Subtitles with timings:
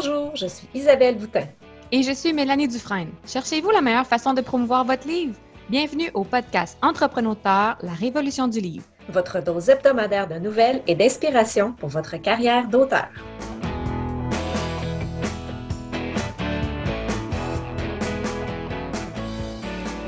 [0.00, 1.48] Bonjour, je suis Isabelle Boutin.
[1.90, 3.10] Et je suis Mélanie Dufresne.
[3.26, 5.34] Cherchez-vous la meilleure façon de promouvoir votre livre?
[5.70, 7.34] Bienvenue au podcast Entrepreneur,
[7.82, 8.84] la révolution du livre.
[9.08, 13.08] Votre dose hebdomadaire de nouvelles et d'inspiration pour votre carrière d'auteur.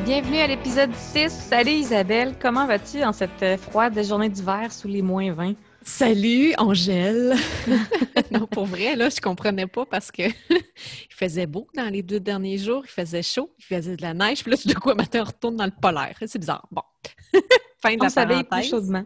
[0.05, 1.31] Bienvenue à l'épisode 6.
[1.31, 5.55] Salut Isabelle, comment vas-tu en cette froide journée d'hiver sous les moins 20?
[5.83, 7.35] Salut, Angèle!
[8.31, 12.21] non, pour vrai, là, je comprenais pas parce que il faisait beau dans les deux
[12.21, 15.23] derniers jours, il faisait chaud, il faisait de la neige, puis là, de quoi matin,
[15.23, 16.17] on retourne dans le polaire.
[16.27, 16.67] C'est bizarre.
[16.71, 16.83] Bon.
[17.83, 18.45] fin de on la parenthèse.
[18.51, 19.05] plus chaudement.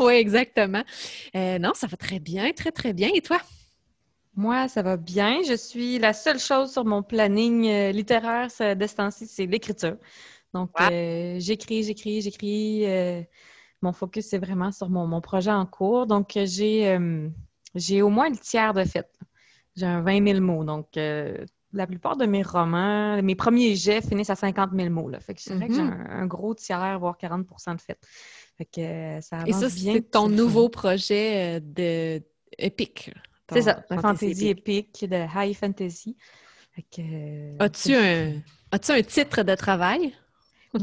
[0.00, 0.82] oui, exactement.
[1.36, 3.10] Euh, non, ça va très bien, très, très bien.
[3.14, 3.40] Et toi?
[4.34, 5.42] Moi, ça va bien.
[5.48, 9.96] Je suis la seule chose sur mon planning euh, littéraire de ce temps-ci, c'est l'écriture.
[10.52, 12.84] Donc, euh, j'écris, j'écris, j'écris
[13.86, 16.06] mon focus, c'est vraiment sur mon, projet en cours.
[16.06, 17.28] Donc, j'ai, euh,
[17.74, 19.08] j'ai au moins le tiers de fait.
[19.76, 20.64] J'ai un 20 000 mots.
[20.64, 25.08] Donc, euh, la plupart de mes romans, mes premiers jets finissent à 50 000 mots.
[25.08, 25.20] Là.
[25.20, 26.10] Fait que c'est vrai que j'ai mm-hmm.
[26.10, 27.98] un, gros tiers, voire 40 de fait.
[28.58, 32.22] Fait que euh, ça avance Et ça, c'est ton nouveau projet de
[32.58, 33.12] épique.
[33.52, 36.16] C'est ça, de fantasy épique, de high fantasy.
[37.60, 38.32] as-tu, un,
[38.72, 40.12] as-tu un titre de travail?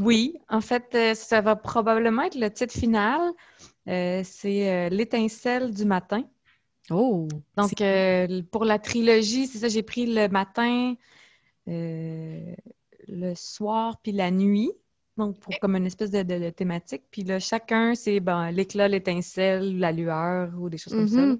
[0.00, 3.20] Oui, en fait, euh, ça va probablement être le titre final.
[3.88, 6.24] Euh, c'est euh, L'étincelle du matin.
[6.90, 7.28] Oh!
[7.56, 7.72] Donc,
[8.50, 10.94] pour la trilogie, c'est ça, j'ai pris le matin,
[11.66, 12.54] le
[13.34, 14.70] soir, puis la nuit.
[15.16, 17.04] Donc, pour comme une espèce de, thématique.
[17.10, 21.24] Puis là, chacun, c'est ben, l'éclat, l'étincelle, la lueur ou des choses comme ça.
[21.24, 21.38] Mm-hmm.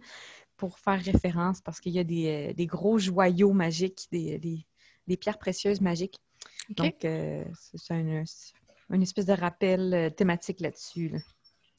[0.57, 6.24] pour faire référence, parce qu'il y a des, gros joyaux magiques, des pierres précieuses magiques.
[6.71, 7.45] Donc, euh,
[7.77, 11.13] c'est une, espèce de rappel euh, thématique là-dessus.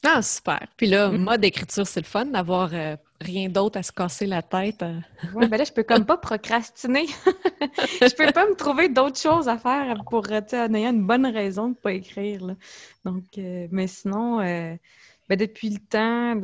[0.04, 0.66] Ah, super.
[0.76, 1.16] Puis là, mm.
[1.16, 4.84] mode écriture, c'est le fun d'avoir euh, rien d'autre à se casser la tête.
[5.34, 7.06] oui, ben là, je peux comme pas procrastiner.
[7.26, 11.70] je peux pas me trouver d'autres choses à faire pour, en ayant une bonne raison
[11.70, 12.54] de pas écrire.
[13.04, 14.78] Donc, mais sinon, ben,
[15.30, 16.40] depuis le temps,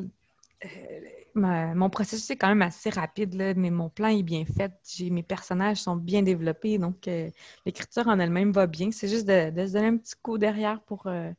[1.35, 4.73] mon processus est quand même assez rapide, mais mon plan est bien fait.
[5.11, 7.31] Mes personnages sont bien développés, donc euh,
[7.65, 8.91] l'écriture en elle-même va bien.
[8.91, 11.31] C'est juste de, se donner un petit coup derrière pour, euh,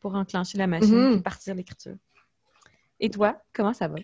[0.00, 1.22] pour enclencher la machine et mhm.
[1.22, 1.96] partir l'écriture.
[3.00, 3.96] Et toi, comment ça va?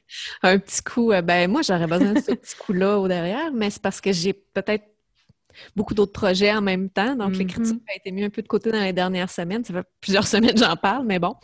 [0.43, 3.71] Un petit coup, euh, ben moi j'aurais besoin de ce petit coup-là au derrière, mais
[3.71, 4.87] c'est parce que j'ai peut-être
[5.77, 7.17] beaucoup d'autres projets en même temps.
[7.17, 7.39] Donc, mm-hmm.
[7.39, 9.65] l'écriture a été mis un peu de côté dans les dernières semaines.
[9.65, 11.35] Ça fait plusieurs semaines que j'en parle, mais bon.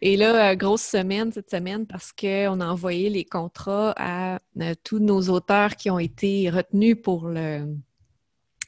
[0.00, 4.74] Et là, euh, grosse semaine cette semaine parce qu'on a envoyé les contrats à, euh,
[4.84, 7.66] tous nos auteurs qui ont été retenus pour le,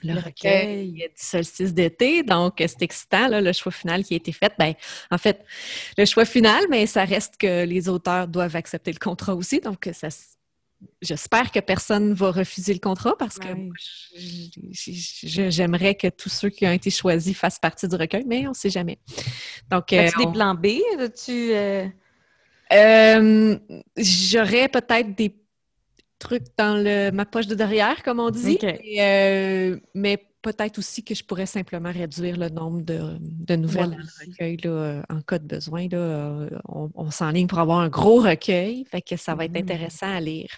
[0.03, 0.93] le, recueil.
[0.93, 2.23] du solstice d'été.
[2.23, 4.53] Donc, c'est excitant, le choix final qui a été fait.
[4.59, 4.75] Ben,
[5.11, 5.45] en fait,
[5.99, 9.61] le choix final, mais ça reste que les auteurs doivent accepter le contrat aussi.
[9.61, 10.09] Donc, ça,
[11.03, 13.49] j'espère que personne ne va refuser le contrat parce que
[14.73, 18.55] j'aimerais que tous ceux qui ont été choisis fassent partie du recueil, mais on ne
[18.55, 18.99] sait jamais.
[19.71, 20.67] Donc, As-tu euh, des plans B?
[21.25, 21.87] Tu, euh?
[22.73, 23.59] Euh,
[23.97, 25.37] J'aurais peut-être des
[26.19, 28.59] trucs dans le, ma poche de derrière, comme on dit,
[29.95, 35.23] mais peut-être aussi que je pourrais simplement réduire le nombre de, nouvelles recueil euh, en
[35.23, 35.89] cas de besoin.
[35.89, 39.63] Là, euh, on, s'enligne pour avoir un gros recueil, fait que ça va être mmh.
[39.63, 40.51] intéressant à lire.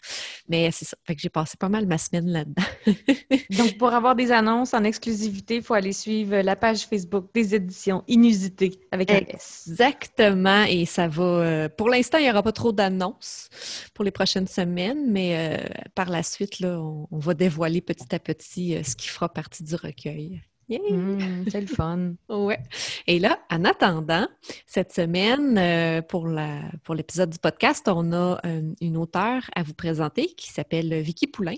[0.49, 2.63] Mais c'est ça, fait que j'ai passé pas mal ma semaine là-dedans.
[3.57, 7.55] Donc, pour avoir des annonces en exclusivité, il faut aller suivre la page Facebook des
[7.55, 11.23] éditions inusitées avec un Exactement, et ça va...
[11.23, 13.49] Euh, pour l'instant, il n'y aura pas trop d'annonces
[13.95, 15.65] pour les prochaines semaines, mais
[15.95, 19.63] par la suite, là, on, on, va dévoiler petit à petit ce qui fera partie
[19.63, 20.43] du recueil.
[20.69, 22.15] Mmh, c'est le fun.
[22.29, 22.59] ouais.
[23.07, 24.27] Et là, en attendant,
[24.67, 29.63] cette semaine, euh, pour, la, pour l'épisode du podcast, on a euh, une auteure à
[29.63, 31.57] vous présenter qui s'appelle Vicky Poulain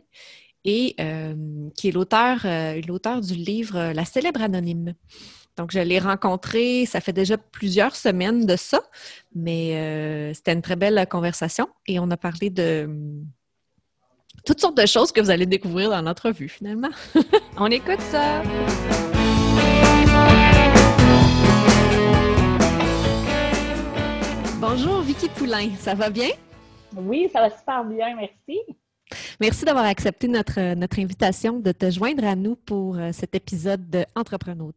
[0.64, 1.34] et euh,
[1.74, 2.44] qui est l'auteur,
[2.86, 4.94] l'auteur du livre La célèbre anonyme.
[5.56, 8.80] Donc, je l'ai rencontrée, ça fait déjà plusieurs semaines de ça,
[9.34, 12.88] mais c'était une très belle conversation et on a parlé de
[14.48, 16.88] toutes sortes de choses que vous allez découvrir dans l'entrevue, finalement.
[17.58, 18.42] On écoute ça!
[24.58, 26.30] Bonjour Vicky Poulain, ça va bien?
[26.96, 28.62] Oui, ça va super bien, merci.
[29.40, 33.88] Merci d'avoir accepté notre, notre invitation de te joindre à nous pour euh, cet épisode
[33.88, 34.72] de Entrepreneur.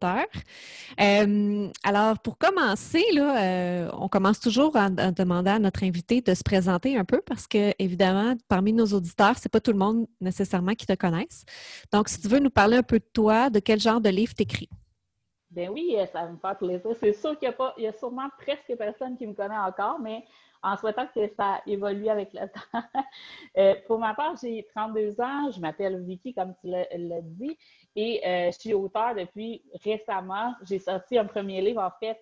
[0.99, 6.43] Euh, alors, pour commencer, euh, on commence toujours en, demandant à notre invité de se
[6.43, 10.73] présenter un peu parce que, évidemment, parmi nos auditeurs, c'est pas tout le monde nécessairement
[10.73, 11.45] qui te connaisse.
[11.91, 14.33] Donc, si tu veux nous parler un peu de toi, de quel genre de livre
[14.35, 14.69] tu écris.
[15.51, 16.95] Ben oui, euh, ça me faire plaisir.
[16.99, 19.57] C'est sûr qu'il y a pas, il y a sûrement presque personne qui me connaît
[19.57, 20.23] encore, mais
[20.63, 22.81] en souhaitant que ça évolue avec le temps.
[23.57, 27.57] Euh, pour ma part, j'ai 32 ans, je m'appelle Vicky, comme tu l'as dit,
[27.97, 30.53] et euh, je suis auteur depuis récemment.
[30.63, 32.17] J'ai sorti un premier livre, en fait,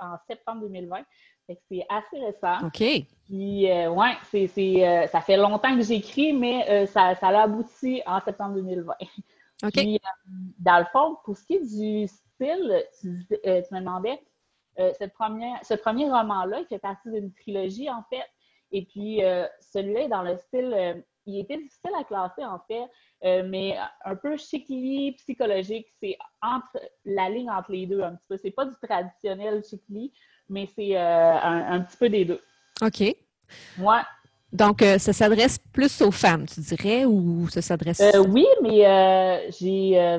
[0.00, 0.98] en septembre 2020.
[1.48, 2.64] C'est assez récent.
[2.64, 3.06] OK.
[3.24, 8.54] Puis, ouais, c'est, ça fait longtemps que j'écris, mais ça, ça a abouti en septembre
[8.54, 8.92] 2020.
[9.64, 9.72] OK.
[9.72, 10.00] Puis,
[10.60, 14.20] dans le fond, pour ce qui est du style, tu, tu me demandais,
[14.78, 18.24] euh, cette première, ce premier roman-là, il fait partie d'une trilogie, en fait.
[18.70, 20.94] Et puis, euh, celui-là est dans le style, euh,
[21.26, 25.86] il était difficile à classer, en fait, mais un peu chicli, psychologique.
[26.00, 28.36] C'est entre la ligne entre les deux, un petit peu.
[28.38, 30.12] C'est pas du traditionnel chicli,
[30.48, 32.40] mais c'est un, petit peu des deux.
[32.80, 33.14] OK.
[33.76, 34.06] Moi.
[34.52, 38.00] Donc, ça s'adresse plus aux femmes, tu dirais, ou ça s'adresse...
[38.26, 40.18] oui, mais j'ai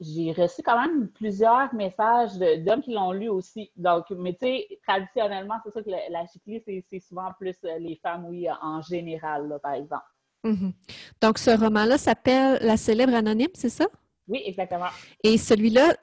[0.00, 3.70] j'ai reçu quand même plusieurs messages d'hommes qui l'ont lu aussi.
[3.76, 7.96] Donc, mais tu sais, traditionnellement, c'est ça que la, la c'est souvent plus euh, les
[7.96, 10.04] femmes, oui, en général, par exemple.
[10.44, 10.72] Mm-hmm.
[11.20, 13.86] Donc, ce roman-là s'appelle La célèbre anonyme, c'est ça?
[14.28, 14.86] Oui, exactement.
[15.24, 15.94] Et celui-là,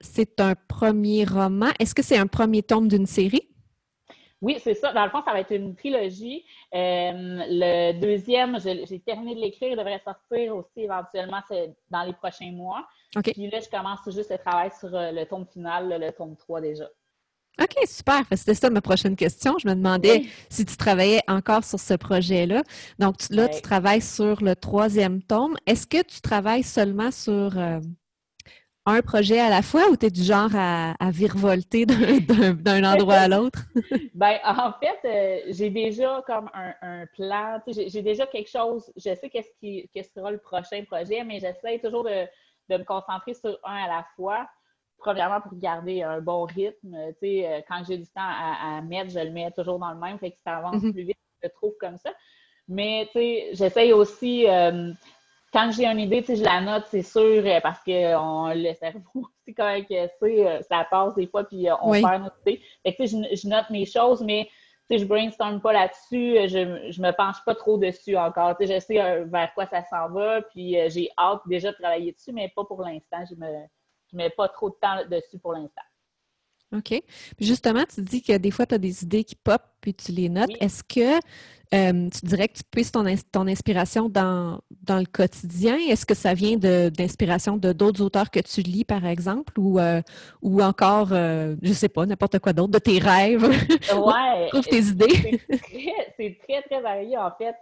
[0.00, 1.68] c'est un premier roman.
[1.78, 3.48] Est-ce que c'est un premier tome d'une série?
[4.40, 4.92] Oui, c'est ça.
[4.92, 6.44] Dans le fond, ça va être une trilogie.
[6.74, 11.40] Euh, le deuxième, j'ai terminé de l'écrire, il devrait sortir aussi éventuellement
[11.90, 12.84] dans les prochains mois.
[13.20, 16.60] Puis là, je commence juste le travail sur euh, le tome final, le tome 3
[16.60, 16.88] déjà.
[17.60, 18.22] OK, super.
[18.32, 19.56] C'était ça ma prochaine question.
[19.58, 22.62] Je me demandais si tu travaillais encore sur ce projet-là.
[22.98, 25.56] Donc là, tu travailles sur le troisième tome.
[25.66, 27.80] Est-ce que tu travailles seulement sur euh,
[28.86, 31.84] un projet à la fois ou tu es du genre à, virevolter
[32.56, 33.60] d'un endroit à l'autre?
[34.14, 37.60] ben, en fait, euh, j'ai déjà comme un, plan.
[37.66, 38.90] J'ai déjà quelque chose.
[38.96, 42.26] Je sais qu'est-ce qui sera le prochain projet, mais j'essaie toujours de
[42.72, 44.48] de me concentrer sur un à la fois.
[44.98, 46.96] Premièrement, pour garder un bon rythme.
[47.14, 49.98] Tu sais, euh, quand j'ai du temps à, mettre, je le mets toujours dans le
[49.98, 50.92] même, fait que ça avance mhm.
[50.92, 52.10] plus vite, je le trouve comme ça.
[52.68, 54.92] Mais, tu sais, j'essaye aussi, euh,
[55.52, 58.54] quand j'ai une idée, tu sais, je la note, c'est sûr, euh, parce que on,
[58.54, 59.84] le cerveau aussi, quand même,
[60.68, 62.62] ça passe des fois, puis on perd notre idée.
[62.84, 64.48] Fait que, tu sais, je, note mes choses, mais
[64.92, 68.56] je je brainstorm pas là-dessus, je, je me penche pas trop dessus encore.
[68.60, 72.12] je sais euh, vers quoi ça s'en va, puis euh, j'ai hâte déjà de travailler
[72.12, 73.24] dessus, mais pas pour l'instant.
[73.28, 73.66] Je me,
[74.12, 75.82] mets pas trop de temps dessus pour l'instant.
[76.72, 77.02] OK.
[77.40, 80.28] Justement, tu dis que des fois, tu as des idées qui pop, puis tu les
[80.28, 80.50] notes.
[80.60, 81.20] Est-ce que
[81.74, 85.76] euh, tu dirais que tu puisses ton, ton inspiration dans, dans, le quotidien?
[85.76, 90.02] Est-ce que ça vient d'inspiration de d'autres auteurs que tu lis, par exemple, ou, euh,
[90.42, 93.44] ou encore, euh, je sais pas, n'importe quoi d'autre, de tes rêves?
[93.44, 94.48] Ouais.
[94.48, 95.40] Trouve tes idées.
[96.16, 97.56] C'est très, très, varié, en fait.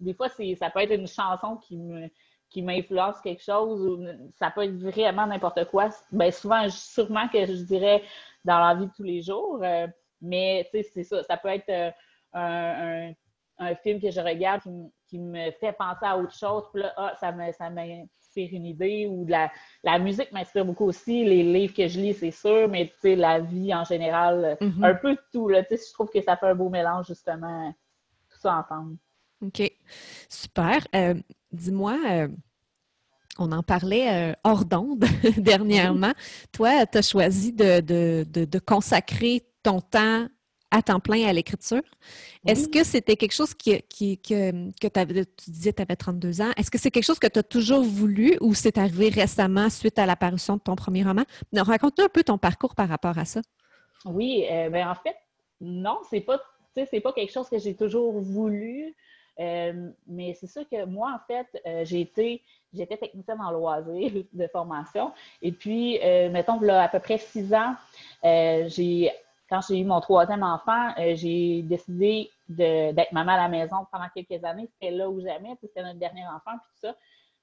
[0.00, 2.08] des fois, ça peut être une chanson qui me
[2.56, 4.02] qui m'influence quelque chose ou
[4.38, 5.90] ça peut être vraiment n'importe quoi.
[6.10, 8.02] Bien, souvent, sûrement que je dirais
[8.46, 9.62] dans la vie de tous les jours,
[10.22, 11.22] mais tu sais, c'est ça.
[11.24, 11.92] Ça peut être
[12.32, 13.12] un,
[13.82, 14.62] film que je regarde
[15.06, 16.64] qui, me fait penser à autre chose.
[16.72, 19.06] Puis là, ah, ça m'inspire une idée.
[19.06, 19.52] Ou la,
[19.84, 21.26] la musique m'inspire beaucoup aussi.
[21.26, 24.82] Les livres que je lis, c'est sûr, mais tu sais, la vie en général, mm-hmm.
[24.82, 25.48] un peu de tout.
[25.48, 27.70] Là, je trouve que ça fait un beau mélange, justement,
[28.30, 28.96] tout ça ensemble.
[29.42, 29.70] OK.
[30.28, 30.86] Super.
[30.94, 31.14] Euh,
[31.52, 32.28] dis-moi, euh,
[33.38, 35.04] on en parlait euh, hors d'onde
[35.36, 36.12] dernièrement.
[36.52, 40.26] Toi, tu as choisi de, de, consacrer ton temps
[40.70, 41.82] à temps plein à l'écriture.
[42.46, 46.40] Est-ce que c'était quelque chose qui, qui, que, que avais, tu disais tu avais 32
[46.40, 49.70] ans, est-ce que c'est quelque chose que tu as toujours voulu ou c'est arrivé récemment
[49.70, 51.24] suite à l'apparition de ton premier roman?
[51.54, 53.40] Raconte-nous un peu ton parcours par rapport à ça.
[54.04, 55.16] Oui, euh, ben, en fait,
[55.60, 56.40] non, c'est pas,
[56.74, 58.94] c'est pas quelque chose que j'ai toujours voulu.
[59.38, 62.42] Euh, mais c'est sûr que moi, en fait, euh, j'ai été,
[62.72, 65.12] j'étais technicienne en loisirs de formation.
[65.42, 65.98] Et puis,
[66.30, 67.74] mettons, là, à peu près six ans,
[68.22, 69.12] j'ai
[69.48, 74.08] quand j'ai eu mon troisième enfant, euh, j'ai décidé d'être maman à la maison pendant
[74.14, 74.68] quelques années.
[74.72, 76.96] C'était là où jamais, c'était notre dernier enfant, puis tout ça.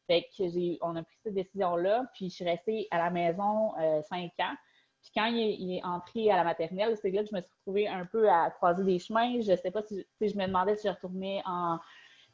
[0.08, 3.74] Fait que j'ai, on a pris cette décision-là, puis je suis restée à la maison
[3.80, 4.54] euh, cinq ans.
[5.02, 7.88] Puis quand il est, entré à la maternelle, c'est là que je me suis retrouvée
[7.88, 9.42] un peu à croiser des chemins.
[9.42, 11.78] Je ne sais pas si, je me demandais si je retournais en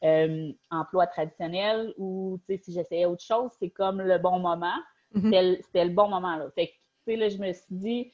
[0.02, 3.50] euh, emploi traditionnel ou si j'essayais autre chose.
[3.58, 4.76] C'est comme le bon moment.
[5.14, 5.62] Mm-hmm.
[5.62, 6.36] C'était, le, bon moment.
[6.36, 6.50] Là.
[6.54, 6.72] Fait
[7.06, 8.12] que, là, je me suis dit,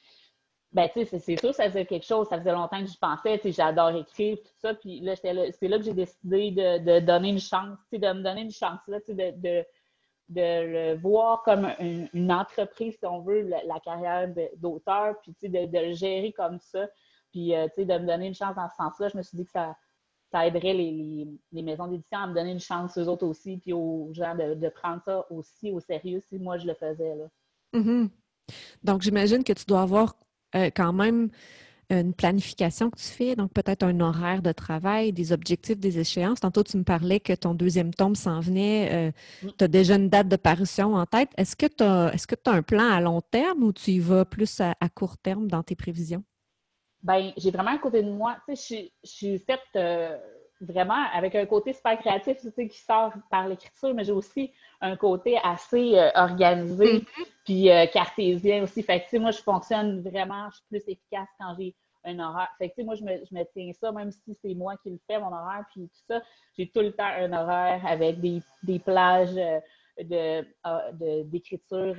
[0.73, 2.27] ben, tu sais, c'est sûr, ça faisait quelque chose.
[2.27, 4.73] Ça faisait longtemps que je pensais, tu sais, j'adore écrire, tout ça.
[4.73, 8.21] Puis là, c'est là que j'ai décidé de, donner une chance, tu sais, de me
[8.21, 9.63] donner une chance, là, tu sais, de,
[10.29, 15.79] le voir comme une, entreprise, si on veut, la, carrière d'auteur, puis, tu sais, de,
[15.79, 16.87] le gérer comme ça.
[17.31, 19.37] Puis, euh, tu sais, de me donner une chance dans ce sens-là, je me suis
[19.37, 19.75] dit que ça,
[20.31, 24.09] ça aiderait les, maisons d'édition à me donner une chance, eux autres aussi, puis aux
[24.13, 27.25] gens de, prendre ça aussi au sérieux si moi je le faisais, là.
[27.73, 28.09] Mm-hmm.
[28.83, 30.15] Donc, j'imagine que tu dois avoir
[30.55, 31.29] euh, quand même
[31.89, 36.41] une planification que tu fais, donc peut-être un horaire de travail, des objectifs, des échéances.
[36.41, 38.89] Tantôt, tu me parlais que ton deuxième tome s'en venait.
[38.91, 39.11] Euh,
[39.57, 41.29] tu as déjà une date de parution en tête.
[41.37, 43.91] Est-ce que tu as, est-ce que tu as un plan à long terme ou tu
[43.91, 46.23] y vas plus à, court terme dans tes prévisions?
[47.03, 50.17] Bien, j'ai vraiment à côté de moi, tu sais, je suis faite euh,
[50.59, 54.51] vraiment avec un côté super créatif, tu sais, qui sort par l'écriture, mais j'ai aussi
[54.81, 57.27] un côté assez euh, organisé, mm-hmm.
[57.45, 58.81] puis cartésien aussi.
[58.83, 61.75] Fait que, tu sais, moi, je fonctionne vraiment, je suis plus efficace quand j'ai
[62.07, 62.49] un horaire.
[62.57, 64.99] Fait que, moi, je me, je me, tiens ça, même si c'est moi qui le
[65.07, 66.21] fais, mon horaire, puis tout ça.
[66.57, 69.59] J'ai tout le temps un horaire avec des, des plages euh,
[69.99, 71.95] euh, de, d'écriture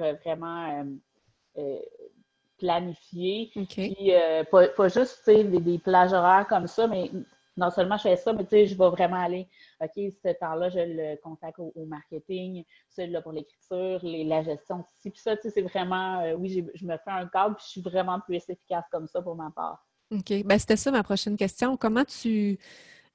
[2.62, 3.50] euh, planifiées.
[3.54, 4.12] Puis,
[4.50, 7.10] pas, pas, juste, des, des plages horaires comme ça, mais
[7.56, 9.48] non seulement je fais ça, mais tu sais, je vais vraiment aller,
[9.80, 15.36] OK, ce temps-là, je le contacte au, marketing, celui-là pour l'écriture, la gestion Puis ça,
[15.36, 18.36] tu sais, c'est vraiment, oui, je me fais un cadre, puis je suis vraiment plus
[18.48, 19.84] efficace comme ça pour ma part.
[20.10, 20.44] OK.
[20.44, 21.76] Ben, c'était ça ma prochaine question.
[21.76, 22.58] Comment tu,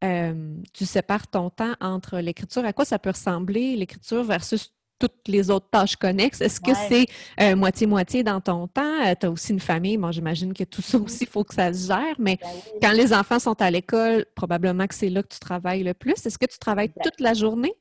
[0.04, 2.66] euh, tu sépares ton temps entre l'écriture?
[2.66, 4.72] À quoi ça peut ressembler, l'écriture versus
[5.08, 6.42] toutes les autres tâches connexes?
[6.42, 7.06] Est-ce que c'est
[7.42, 9.06] euh, moitié-moitié dans ton temps?
[9.06, 9.98] Euh, tu as aussi une famille.
[9.98, 11.04] Bon, j'imagine que tout ça mm-hmm.
[11.04, 12.50] aussi, il faut que ça se gère, mais ben
[12.82, 16.26] quand les enfants sont à l'école, probablement que c'est là que tu travailles le plus.
[16.26, 17.74] Est-ce que tu travailles toute la journée?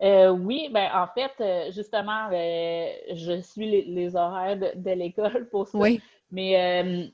[0.00, 5.76] oui, ben en fait, justement, je suis les, horaires de, l'école pour ça.
[5.76, 6.00] Oui.
[6.30, 7.08] Mais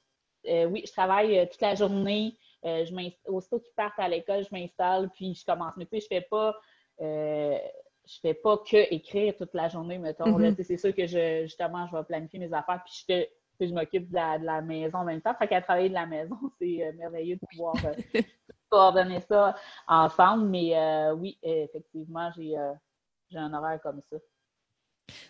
[0.46, 2.36] euh, oui, je travaille euh, toute la journée.
[2.64, 5.76] Euh, je aussitôt qu'ils partent à l'école, je m'installe, puis je commence.
[5.76, 6.56] Mais tu sais, je fais pas
[8.06, 10.38] je fais pas que écrire toute la journée, mettons.
[10.38, 10.62] Mm-hmm.
[10.62, 13.30] C'est sûr que je, justement, je vais planifier mes affaires, puis je fais
[13.60, 15.34] je m'occupe de la, maison en même temps.
[15.38, 17.74] Fait qu'à travailler de la maison, c'est merveilleux de pouvoir
[18.68, 19.54] coordonner ça
[19.86, 20.48] ensemble.
[20.48, 22.56] Mais oui, effectivement, j'ai
[23.38, 24.16] un horaire comme ça.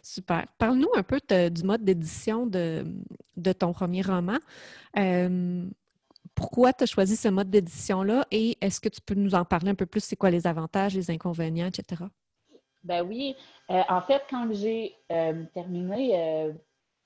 [0.02, 0.47] Super.
[0.59, 2.85] Parle-nous un peu du mode d'édition de,
[3.59, 4.38] ton premier roman.
[4.97, 5.66] Euh,
[6.35, 9.71] pourquoi tu as choisi ce mode d'édition-là et est-ce que tu peux nous en parler
[9.71, 10.02] un peu plus?
[10.02, 12.04] C'est quoi les avantages, les inconvénients, etc.?
[12.84, 13.36] Ben oui.
[13.70, 16.52] Euh, en fait, quand j'ai euh, terminé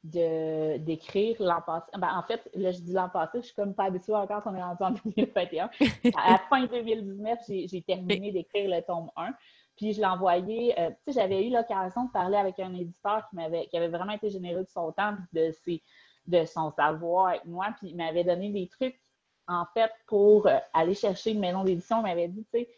[0.05, 3.85] d'écrire l'an passé, ben en fait, là, je dis l'an passé, je suis comme pas
[3.85, 5.71] habituée encore qu'on est rendu en 2021.
[6.17, 9.33] à la fin 2019, j'ai terminé d'écrire le tome 1.
[9.79, 13.29] Puis je l'ai envoyé, euh, tu sais, j'avais eu l'occasion de parler avec un éditeur
[13.31, 15.85] qui m'avait, qui avait vraiment été généreux de son temps, de, ses,
[16.27, 19.01] de son savoir avec moi, puis il m'avait donné des trucs,
[19.47, 22.01] en fait, pour euh, aller chercher une maison d'édition.
[22.01, 22.69] Il m'avait dit, tu sais,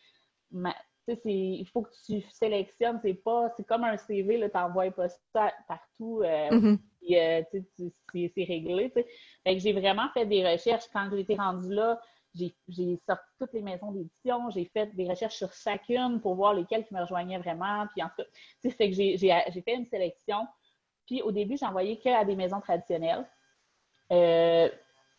[1.25, 5.52] il faut que tu sélectionnes, c'est pas, c'est comme un CV, tu n'envoies pas ça
[5.66, 8.30] partout, euh, mm-hmm.
[8.35, 8.92] c'est réglé,
[9.47, 12.00] j'ai vraiment fait des recherches quand j'étais rendue là
[12.35, 16.87] j'ai sorti toutes les maisons d'édition, j'ai fait des recherches sur chacune pour voir lesquelles
[16.87, 17.87] qui me rejoignaient vraiment.
[17.92, 18.28] Puis en tout cas,
[18.62, 20.47] c'est que j'ai fait une sélection.
[21.07, 23.26] Puis au début, j'envoyais que à des maisons traditionnelles.
[24.12, 24.69] Euh,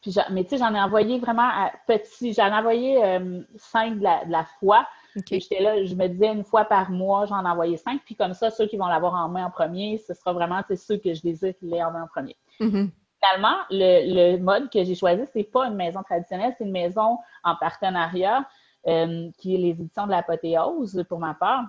[0.01, 2.33] puis mais tu sais, j'en ai envoyé vraiment à petit.
[2.33, 4.88] J'en ai envoyé euh, cinq de la, fois.
[5.30, 8.01] J'étais là, je me disais une fois par mois, j'en envoyais cinq.
[8.06, 10.98] Puis comme ça, ceux qui vont l'avoir en main en premier, ce sera vraiment ceux
[10.98, 12.36] que je désire qu'ils l'aient en main en premier.
[12.60, 12.89] Mm-hmm
[13.22, 17.56] finalement, le, mode que j'ai choisi, c'est pas une maison traditionnelle, c'est une maison en
[17.56, 18.48] partenariat
[18.88, 21.65] euh, qui est les éditions de l'apothéose pour ma part.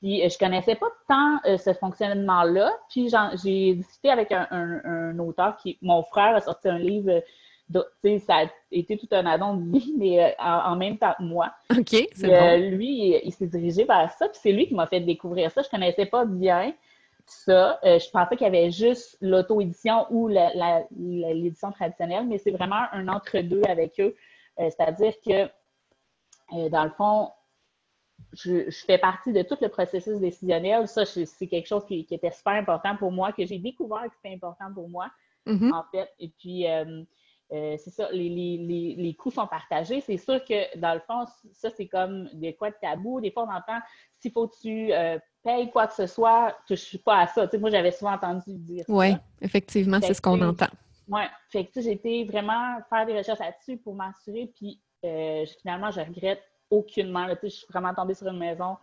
[0.00, 2.70] Puis euh, je connaissais pas tant euh, ce fonctionnement-là.
[2.88, 3.10] Puis
[3.42, 7.22] j'ai discuté avec un, auteur qui, mon frère a sorti un livre.
[7.72, 11.52] Ça a été tout un addon de vie, mais en, même temps que moi.
[11.70, 12.70] OK, c'est bon.
[12.70, 15.62] Lui, il, il s'est dirigé vers ça, puis c'est lui qui m'a fait découvrir ça.
[15.62, 16.72] Je connaissais pas bien
[17.30, 17.78] ça.
[17.84, 23.08] Euh, je pensais qu'il y avait juste l'auto-édition ou l'édition traditionnelle, mais c'est vraiment un
[23.08, 24.14] entre-deux avec eux.
[24.58, 25.50] Euh, c'est-à-dire que,
[26.54, 27.30] euh, dans le fond,
[28.32, 30.88] je, fais partie de tout le processus décisionnel.
[30.88, 34.34] Ça, c'est quelque chose qui, était super important pour moi, que j'ai découvert que c'était
[34.34, 35.08] important pour moi,
[35.46, 35.72] mm-hmm.
[35.72, 36.10] en fait.
[36.18, 36.66] Et puis,
[37.50, 40.00] c'est ça, les, les, coûts sont partagés.
[40.02, 43.20] C'est sûr que, dans le fond, ça, c'est comme des quoi de tabou.
[43.20, 43.80] Des fois, on entend
[44.18, 44.92] s'il faut que tu
[45.42, 47.48] paye quoi que ce soit, je suis pas à ça.
[47.58, 48.92] moi, j'avais souvent entendu dire ça.
[48.92, 50.68] Oui, effectivement, c'est ce qu'on entend.
[51.08, 55.90] Oui, fait que j'ai été vraiment faire des recherches là-dessus pour m'assurer, puis euh, finalement,
[55.90, 57.26] je regrette aucunement.
[57.42, 58.76] je suis vraiment tombée sur une maison.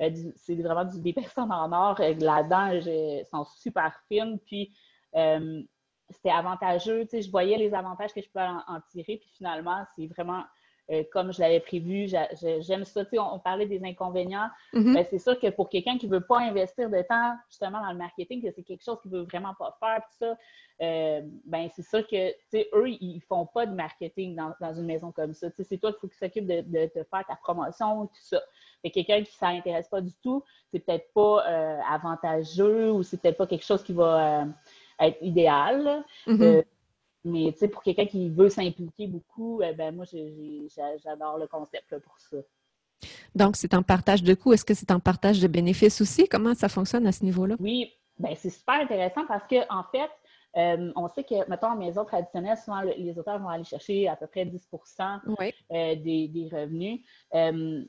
[0.00, 2.00] Euh, c'est vraiment des personnes en or.
[2.00, 4.38] Euh, là-dedans, elles sont super fines.
[4.46, 4.72] Puis,
[6.10, 7.06] c'était avantageux.
[7.12, 9.18] Je voyais les avantages que je pouvais en tirer.
[9.18, 10.42] Puis finalement, c'est vraiment
[10.90, 12.08] euh, comme je l'avais prévu.
[12.60, 13.04] J'aime ça.
[13.12, 14.48] On, on, parlait des inconvénients.
[14.74, 14.94] Mm-hmm.
[14.94, 17.92] Ben, c'est sûr que pour quelqu'un qui ne veut pas investir de temps justement dans
[17.92, 20.36] le marketing, que c'est quelque chose qu'il ne veut vraiment pas faire, tout ça,
[20.82, 22.30] euh, ben c'est sûr que
[22.76, 25.48] eux, ils ne font pas de marketing dans, une maison comme ça.
[25.56, 28.40] c'est toi qu'il faut qu'ils s'occupent de, de, faire ta promotion, tout ça.
[28.82, 30.42] Et quelqu'un qui ne s'intéresse pas du tout,
[30.72, 34.46] c'est peut-être pas euh, avantageux ou c'est peut-être pas quelque chose qui va
[35.00, 36.04] être idéal.
[36.26, 36.64] Mm-hmm.
[37.24, 40.04] mais pour quelqu'un qui veut s'impliquer beaucoup, ben moi,
[41.04, 42.38] j'adore le concept pour ça.
[43.34, 44.52] Donc, c'est un partage de coûts.
[44.52, 46.28] Est-ce que c'est un partage de bénéfices aussi?
[46.28, 47.56] Comment ça fonctionne à ce niveau-là?
[47.58, 50.10] Oui, ben, c'est super intéressant parce qu'en en fait,
[50.56, 54.16] euh, on sait que, mettons, en maison traditionnelle, souvent, les auteurs vont aller chercher à
[54.16, 57.00] peu près 10% euh, des, revenus.
[57.34, 57.84] Euh,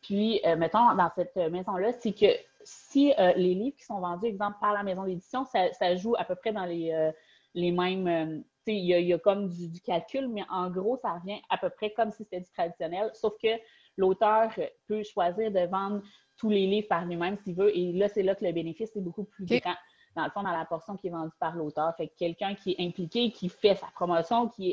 [0.00, 2.26] puis, mettons, dans cette maison-là, c'est que
[2.64, 6.34] si les livres qui sont vendus, exemple, par la maison d'édition, ça, joue à peu
[6.34, 7.12] près dans les,
[7.54, 8.44] les mêmes.
[8.66, 11.92] il y, a comme du, du, calcul, mais en gros, ça revient à peu près
[11.92, 13.48] comme si c'était du traditionnel, sauf que
[13.96, 14.50] l'auteur
[14.86, 16.02] peut choisir de vendre
[16.36, 17.76] tous les livres par lui-même s'il veut.
[17.76, 19.74] Et là, c'est là que le bénéfice est beaucoup plus grand.
[20.16, 21.94] Dans le fond, dans la portion qui est vendue par l'auteur.
[21.96, 24.70] Fait que quelqu'un qui est impliqué, qui fait sa promotion, qui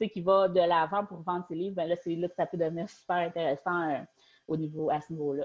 [0.00, 2.46] est, qui va de l'avant pour vendre ses livres, ben là, c'est là que ça
[2.46, 3.98] peut devenir super intéressant euh,
[4.46, 5.44] au niveau, à ce niveau-là.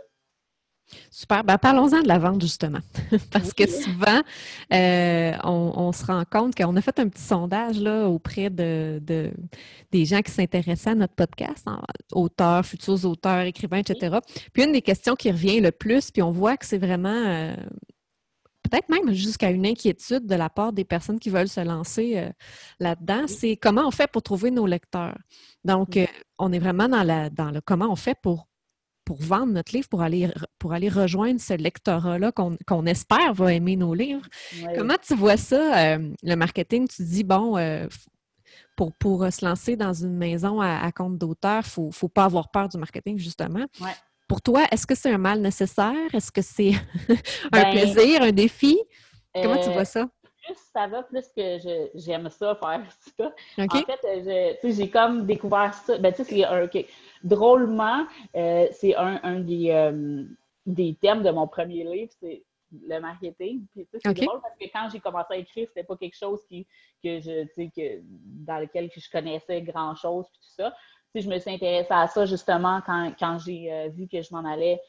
[1.09, 1.43] Super.
[1.43, 2.79] Ben, parlons-en de la vente, justement.
[3.31, 4.21] Parce que souvent,
[4.71, 9.01] euh, on, se rend compte qu'on a fait un petit sondage là, auprès de,
[9.91, 11.67] des gens qui s'intéressaient à notre podcast,
[12.11, 14.17] auteurs, futurs auteurs, écrivains, etc.
[14.53, 17.55] Puis une des questions qui revient le plus, puis on voit que c'est vraiment euh,
[18.63, 22.29] peut-être même jusqu'à une inquiétude de la part des personnes qui veulent se lancer euh,
[22.79, 25.17] là-dedans, c'est comment on fait pour trouver nos lecteurs?
[25.63, 25.97] Donc,
[26.37, 28.47] on est vraiment dans, la, dans le comment on fait pour
[29.05, 30.29] pour vendre notre livre, pour aller,
[30.59, 34.25] pour aller rejoindre ce lectorat-là qu'on espère va aimer nos livres.
[34.75, 36.87] Comment tu vois ça, euh, le marketing?
[36.87, 37.87] Tu dis, bon, euh,
[38.75, 42.49] pour, pour se lancer dans une maison à, compte d'auteur, il ne faut, pas avoir
[42.51, 43.65] peur du marketing, justement.
[44.27, 45.93] Pour toi, est-ce que c'est un mal nécessaire?
[46.13, 46.71] Est-ce que c'est
[47.51, 48.79] un ben, plaisir, un défi?
[49.33, 50.09] Comment tu vois euh, ça?
[50.43, 51.57] Plus ça va, plus que
[51.95, 52.85] j'aime ça, faire
[53.17, 53.33] ça.
[53.57, 55.97] En fait, j'ai comme découvert ça.
[55.97, 56.67] Ben, tu sais, c'est un
[57.23, 60.25] drôlement, euh, c'est un, des, euh,
[60.65, 62.43] des, thèmes de mon premier livre, c'est
[62.87, 63.65] le marketing.
[63.75, 66.65] c'est drôle parce que quand j'ai commencé à écrire, c'était pas quelque chose qui,
[67.03, 70.73] que je, que, dans lequel je connaissais grand-chose puis tout ça.
[71.13, 74.81] je me suis intéressée à ça justement quand, j'ai euh, vu que je m'en allais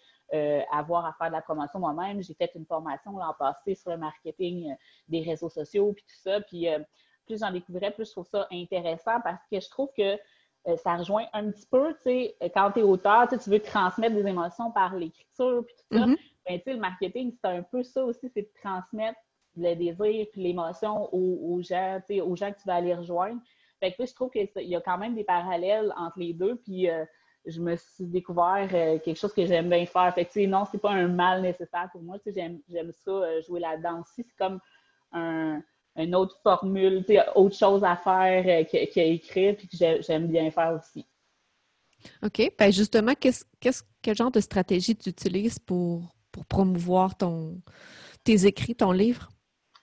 [0.72, 2.22] avoir à faire de la promotion moi-même.
[2.22, 4.74] J'ai fait une formation l'an passé sur le marketing
[5.08, 6.40] des réseaux sociaux puis tout ça.
[6.40, 6.68] Puis
[7.26, 10.18] plus j'en découvrais, plus je trouve ça intéressant parce que je trouve que
[10.66, 14.14] euh, ça rejoint un petit peu, tu sais, quand tu es auteur, tu veux transmettre
[14.14, 16.06] des émotions par l'écriture, puis tout ça.
[16.06, 16.16] Mm-hmm.
[16.46, 19.18] Ben, tu sais, le marketing, c'est un peu ça aussi, c'est de transmettre
[19.56, 23.40] le désir puis l'émotion aux, gens, tu sais, aux gens que tu vas aller rejoindre.
[23.78, 26.88] Fait que, je trouve qu'il y a quand même des parallèles entre les deux, puis
[26.88, 27.04] euh,
[27.46, 30.12] je me suis découvert euh, quelque chose que j'aime bien faire.
[30.14, 32.60] Fait que, tu sais, non, c'est pas un mal nécessaire pour moi, j'aime
[32.92, 34.24] ça, jouer là-dedans aussi.
[34.26, 34.60] C'est comme
[35.12, 35.62] un
[35.96, 37.04] une autre formule,
[37.34, 41.06] autre chose à faire euh, qu'à écrire, puis que j'aime bien faire aussi.
[42.22, 42.52] OK.
[42.58, 43.44] Ben justement, qu'est-ce,
[44.02, 47.56] quel genre de stratégie tu utilises pour, pour promouvoir ton,
[48.24, 49.28] tes écrits, ton livre?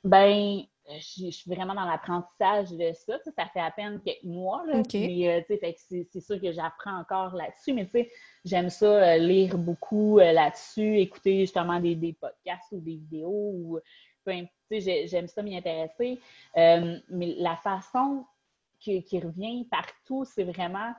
[0.04, 0.62] Ben,
[1.00, 3.18] je, suis vraiment dans l'apprentissage de ça.
[3.24, 4.64] ça fait à peine quelques mois.
[4.68, 7.88] Là, euh, c'est, sûr que j'apprends encore là-dessus, mais
[8.46, 13.80] j'aime ça euh, lire beaucoup là-dessus, écouter justement des, des, podcasts ou des vidéos ou
[14.80, 16.20] j'aime ça m'y intéresser.
[16.58, 18.26] Euh, mais la façon
[18.80, 20.94] qui, revient partout, c'est vraiment,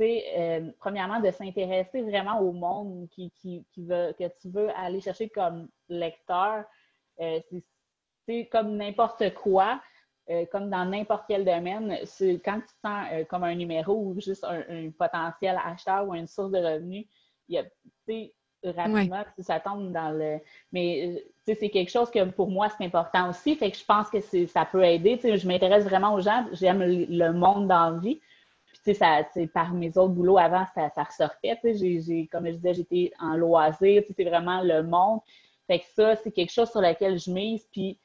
[0.00, 5.68] euh, premièrement, de s'intéresser vraiment au monde qui, veut, que tu veux aller chercher comme
[5.88, 6.64] lecteur.
[7.20, 7.40] Euh,
[8.50, 9.80] comme n'importe quoi.
[10.50, 11.98] comme dans n'importe quel domaine,
[12.44, 16.58] quand tu sens comme un numéro ou juste un, potentiel acheteur ou une source de
[16.58, 17.06] revenus,
[17.48, 17.64] il y a,
[18.72, 20.38] rapidement, ça tombe dans le.
[20.72, 23.54] Mais c'est quelque chose que pour moi, c'est important aussi.
[23.56, 25.18] Fait que je pense que ça peut aider.
[25.22, 26.46] je m'intéresse vraiment aux gens.
[26.52, 28.20] J'aime le monde dans la vie.
[28.84, 31.58] Puis, ça, par mes autres boulots avant, ça, ça ressortait.
[31.64, 34.02] J'ai, comme je disais, j'étais en loisir.
[34.16, 35.20] C'est vraiment le monde.
[35.66, 37.66] Fait que ça, c'est quelque chose sur lequel je mise.
[37.72, 37.98] Puis,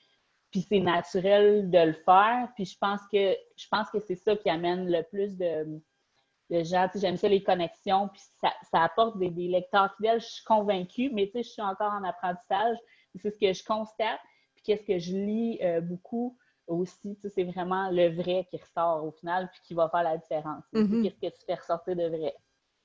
[0.52, 2.50] puis c'est naturel de le faire.
[2.56, 5.82] Puis je pense que je pense que c'est ça qui amène le plus de,
[6.64, 6.88] gens.
[6.96, 8.10] J'aime ça les connexions.
[8.10, 10.20] Puis ça, apporte des, des, lecteurs fidèles.
[10.20, 12.78] Je suis convaincue, mais je suis encore en apprentissage.
[13.16, 14.20] C'est ce que je constate.
[14.56, 16.38] Puis qu'est-ce que je lis euh, beaucoup
[16.68, 20.64] aussi, c'est vraiment le vrai qui ressort au final, puis qui va faire la différence.
[20.74, 21.04] Mm-hmm.
[21.04, 22.34] Qu'est-ce que tu fais ressortir de vrai?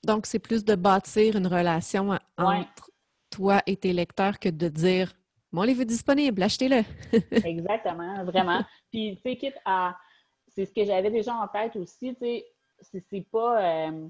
[0.04, 2.90] Donc, c'est plus de bâtir une relation entre
[3.30, 5.12] toi et tes lecteurs que de dire
[5.52, 6.82] mon livre est disponible, achetez-le.
[7.44, 8.64] Exactement, vraiment.
[8.90, 9.96] Puis, tu sais, quitte à.
[10.48, 13.88] C'est ce que j'avais déjà en tête aussi, tu sais, c'est pas.
[13.88, 14.08] Euh,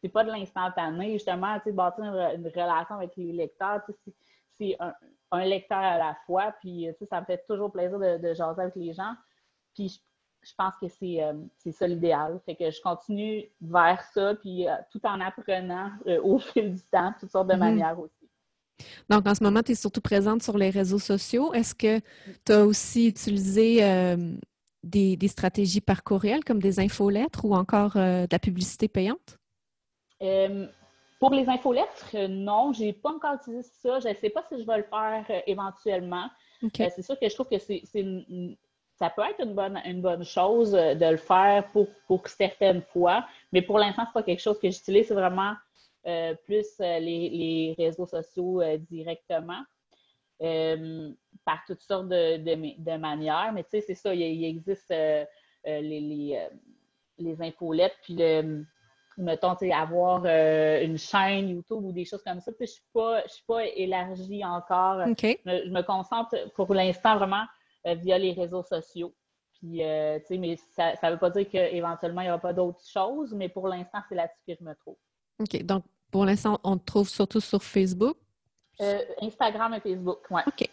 [0.00, 3.82] c'est pas de l'instantané, justement, tu sais, bâtir une, relation avec les lecteurs,
[4.50, 4.92] c'est un,
[5.30, 6.52] un lecteur à la fois.
[6.60, 9.14] Puis, tu sais, ça me fait toujours plaisir de, de jaser avec les gens.
[9.74, 10.02] Puis,
[10.42, 12.40] je, pense que euh, c'est ça l'idéal.
[12.44, 16.82] Fait que je continue vers ça, puis euh, tout en apprenant euh, au fil du
[16.82, 17.60] temps, toutes sortes de mhm.
[17.60, 18.21] manières aussi.
[19.08, 21.52] Donc, en ce moment, tu es surtout présente sur les réseaux sociaux.
[21.52, 22.00] Est-ce que
[22.44, 24.16] tu as aussi utilisé euh,
[24.82, 29.38] des, stratégies par courriel comme des infolettres ou encore euh, de la publicité payante?
[31.18, 33.98] pour les infolettres, non, je n'ai pas encore utilisé ça.
[33.98, 36.28] Je ne sais pas si je vais le faire éventuellement.
[36.74, 37.82] c'est sûr que je trouve que c'est
[39.02, 43.26] ça peut être une bonne, une bonne chose de le faire pour, pour certaines fois,
[43.50, 45.08] mais pour l'instant, ce n'est pas quelque chose que j'utilise.
[45.08, 45.54] C'est vraiment
[46.04, 49.62] euh, plus euh, les, réseaux sociaux euh, directement.
[51.44, 53.52] par toutes sortes de, de, manières.
[53.54, 55.26] Mais tu sais, c'est ça, il, existe les,
[55.64, 56.48] les,
[57.18, 58.64] les, infolettes, puis le,
[59.16, 62.50] mettons, avoir une chaîne YouTube ou des choses comme ça.
[62.58, 65.06] Je ne suis, pas, suis pas élargie encore.
[65.06, 67.44] Je, me, concentre pour l'instant vraiment
[67.84, 69.14] via les réseaux sociaux.
[69.60, 72.84] Puis, tu sais, mais ça ne veut pas dire qu'éventuellement, il n'y aura pas d'autres
[72.84, 74.96] choses, mais pour l'instant, c'est là-dessus que je me trouve.
[75.42, 75.62] OK.
[75.64, 78.16] Donc, pour l'instant, on te trouve surtout sur Facebook?
[78.80, 80.40] Euh, Instagram et Facebook, oui.
[80.46, 80.68] OK.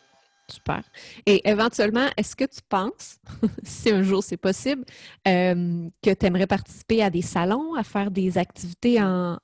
[0.48, 0.82] Super.
[1.28, 3.20] Et éventuellement, est-ce que tu penses,
[3.64, 4.84] si un jour c'est possible,
[5.28, 9.38] euh, que tu aimerais participer à des salons, à faire des activités en,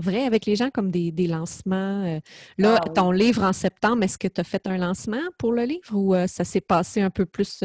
[0.00, 2.04] vrai avec les gens, comme des, lancements?
[2.04, 2.20] Euh?
[2.58, 5.64] là, ah ton livre en septembre, est-ce que tu as fait un lancement pour le
[5.64, 7.64] livre ou ça s'est passé un peu plus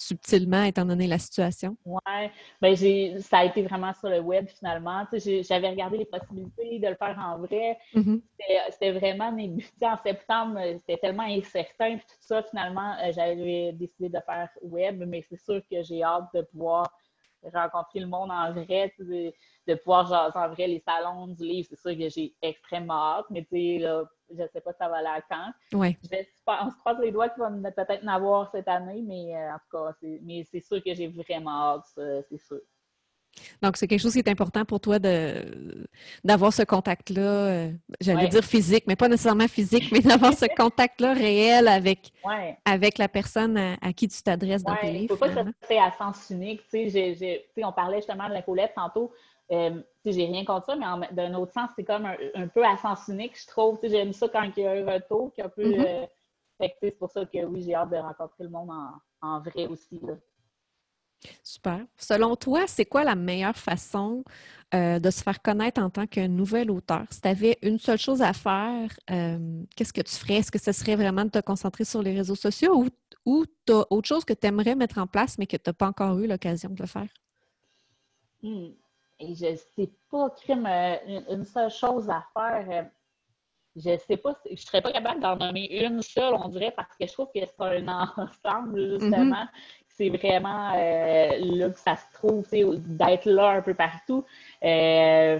[0.00, 1.76] subtilement, étant donné la situation?
[1.84, 2.00] Oui,
[2.60, 2.74] ben,
[3.20, 5.04] ça a été vraiment sur le web finalement.
[5.12, 7.78] J'avais regardé les possibilités de le faire en vrai.
[7.94, 8.20] Mm-hmm.
[8.70, 9.36] C'était vraiment
[9.82, 11.96] en septembre, c'était tellement incertain.
[11.96, 16.02] Puis tout ça, finalement, euh, j'avais décidé de faire web, mais c'est sûr que j'ai
[16.02, 16.90] hâte de pouvoir
[17.54, 18.92] rencontrer le monde en vrai,
[19.70, 21.68] de, pouvoir jaser en vrai les salons du livre.
[21.70, 23.78] C'est sûr que j'ai extrêmement hâte, mais tu sais,
[24.30, 25.78] je ne sais pas si ça va aller à quand.
[25.78, 25.98] Ouais.
[26.46, 29.58] on se croise les doigts qu'il va peut-être en avoir cette année, mais euh, en
[29.58, 31.84] tout cas, mais c'est sûr que j'ai vraiment hâte,
[32.28, 32.60] c'est sûr.
[33.62, 38.44] Donc, c'est quelque chose qui est important pour toi d'avoir ce contact-là, euh, j'allais dire
[38.44, 42.10] physique, mais pas nécessairement physique, mais d'avoir ce contact-là réel avec,
[42.64, 44.98] avec la personne à, qui tu t'adresses dans tes livres.
[44.98, 45.34] Il ne faut pas que
[45.68, 46.62] ça à sens unique.
[47.62, 49.12] on parlait justement de l'infolette tantôt.
[49.52, 53.08] Euh, j'ai rien contre ça, mais d'un autre sens, c'est comme un, peu à sens
[53.08, 53.78] unique, je trouve.
[53.82, 55.62] J'aime ça quand il y a un retour, qui peu.
[55.62, 55.86] Mm-hmm.
[55.86, 56.06] Euh,
[56.80, 59.98] c'est pour ça que oui, j'ai hâte de rencontrer le monde en, en vrai aussi.
[60.02, 60.14] Là.
[61.42, 61.84] Super.
[61.96, 64.24] Selon toi, c'est quoi la meilleure façon
[64.74, 67.04] euh, de se faire connaître en tant que nouvel auteur?
[67.10, 70.36] Si tu avais une seule chose à faire, euh, qu'est-ce que tu ferais?
[70.36, 72.88] Est-ce que ce serait vraiment de te concentrer sur les réseaux sociaux ou,
[73.26, 75.74] ou tu as autre chose que tu aimerais mettre en place mais que tu n'as
[75.74, 77.08] pas encore eu l'occasion de le faire?
[78.42, 78.70] Hmm.
[79.20, 80.96] Et je ne sais pas, Crime, euh,
[81.30, 82.90] une seule chose à faire.
[83.76, 86.72] Je ne sais pas, je ne serais pas capable d'en nommer une seule, on dirait,
[86.72, 89.46] parce que je trouve que c'est un ensemble, justement
[90.00, 94.24] c'est vraiment euh, là que ça se trouve, d'être là un peu partout.
[94.64, 95.38] Euh,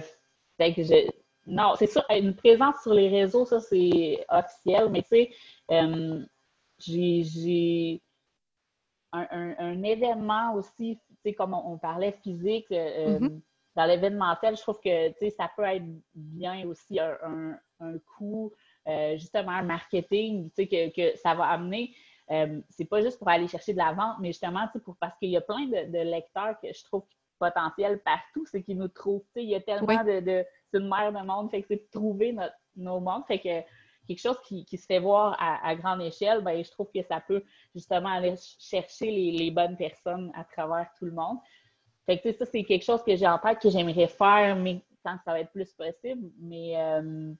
[1.47, 5.31] non, c'est ça, une présence sur les réseaux, ça c'est officiel, mais tu sais,
[5.71, 6.23] euh,
[6.77, 8.03] j'ai
[9.11, 13.41] un, événement aussi, tu sais, comme on, parlait physique, mm-hmm.
[13.75, 18.51] Dans l'événementiel, je trouve que ça peut être bien aussi un, un, coup,
[19.13, 21.93] justement, un marketing, que, que ça va amener.
[22.31, 25.29] Euh, c'est pas juste pour aller chercher de la vente, mais justement, pour, parce qu'il
[25.29, 27.03] y a plein de, lecteurs que je trouve
[27.39, 29.23] potentiels partout, c'est qu'ils nous trouvent.
[29.35, 31.87] Il y a tellement de, de c'est une mer de monde, fait que c'est de
[31.91, 33.25] trouver notre, nos mondes.
[33.27, 33.67] Fait que
[34.07, 37.43] quelque chose qui, se fait voir à, grande échelle, ben, je trouve que ça peut
[37.75, 41.37] justement aller chercher les, bonnes personnes à travers tout le monde.
[42.11, 44.85] Fait que ça, c'est quelque chose que j'ai en tête que j'aimerais faire, mais que
[45.03, 46.29] ça va être plus possible.
[46.39, 47.31] Mais euh,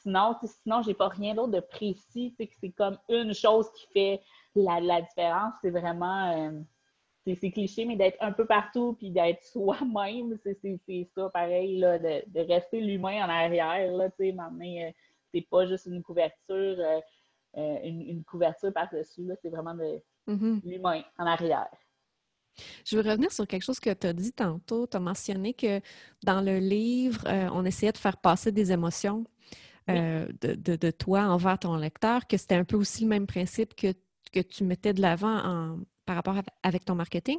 [0.00, 2.34] sinon, sinon, j'ai pas rien d'autre de précis.
[2.38, 4.20] C'est comme une chose qui fait
[4.54, 5.52] la, différence.
[5.60, 6.30] C'est vraiment.
[6.30, 6.60] Euh,
[7.26, 12.40] c'est cliché, mais d'être un peu partout puis d'être soi-même, c'est ça, pareil, là, de,
[12.40, 13.92] rester l'humain en arrière.
[13.92, 14.90] Là, euh,
[15.32, 17.00] c'est pas juste une couverture, euh,
[17.54, 19.30] une, couverture par-dessus.
[19.42, 20.60] C'est vraiment de, mm-hmm.
[20.64, 21.68] l'humain en arrière.
[22.84, 24.86] Je veux revenir sur quelque chose que tu as dit tantôt.
[24.86, 25.80] Tu as mentionné que
[26.22, 29.24] dans le livre, on essayait de faire passer des émotions.
[29.90, 33.88] Euh, de, toi envers ton lecteur, que c'était un peu aussi le même principe que,
[34.32, 37.38] que tu mettais de l'avant par rapport avec ton marketing.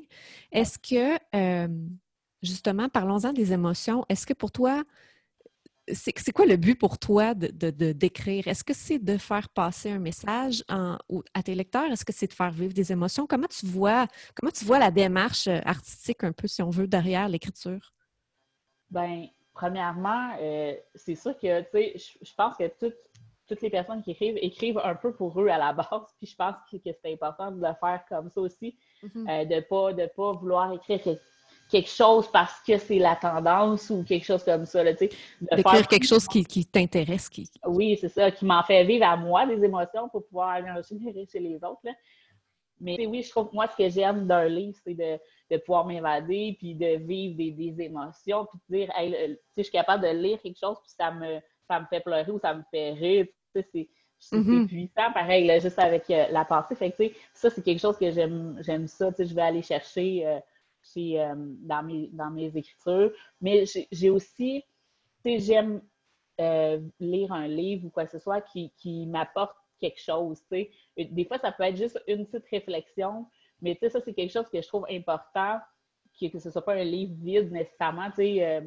[0.51, 1.67] Est-ce que, euh,
[2.43, 4.83] justement, parlons-en des émotions, est-ce que pour toi,
[5.93, 8.47] c'est quoi le but pour toi de d'écrire?
[8.47, 11.91] Est-ce que c'est de faire passer un message à tes lecteurs?
[11.91, 13.27] Est-ce que c'est de faire vivre des émotions?
[13.27, 16.87] Comment tu vois comment tu vois la démarche euh, artistique un peu, si on veut,
[16.87, 17.93] derrière l'écriture?
[18.89, 24.11] Ben, Premièrement, euh, c'est sûr que, tu sais, je, pense que toutes, les personnes qui
[24.11, 27.51] écrivent écrivent un peu pour eux à la base, puis je pense que, c'est important
[27.51, 29.29] de le faire comme ça aussi, mm-hmm.
[29.29, 30.99] euh, de ne pas, de pas vouloir écrire
[31.69, 34.83] quelque chose parce que c'est la tendance ou quelque chose comme ça.
[34.83, 37.29] D'écrire quelque chose qui, t'intéresse.
[37.29, 37.49] Qui...
[37.65, 40.69] Oui, c'est ça, qui m'en fait vivre à moi des émotions pour pouvoir aller
[41.31, 41.81] chez les autres.
[42.79, 46.75] Mais oui, je trouve moi, ce que j'aime d'un livre, c'est de, pouvoir m'évader, puis
[46.75, 50.77] de vivre des, émotions, puis de dire, hey, je suis capable de lire quelque chose,
[50.81, 53.27] puis ça me, ça me fait pleurer ou ça me fait rire.
[53.53, 53.87] C'est
[54.33, 54.67] mm-hmm.
[54.67, 56.75] puissant, pareil, juste avec euh, la pensée.
[56.75, 59.09] Fait que, ça, c'est quelque chose que j'aime ça.
[59.17, 60.39] Je vais aller chercher euh,
[60.97, 63.11] euh, dans, mes, dans mes écritures.
[63.41, 64.63] Mais j'ai aussi,
[65.23, 65.81] j'aime
[66.99, 70.41] lire un livre ou quoi que ce soit qui, qui m'apporte quelque chose.
[70.51, 73.25] Des fois, ça peut être juste une petite réflexion,
[73.61, 75.59] mais ça, c'est quelque chose que je trouve important,
[76.19, 78.09] que, que ce ne soit pas un livre vide nécessairement.
[78.19, 78.61] Euh,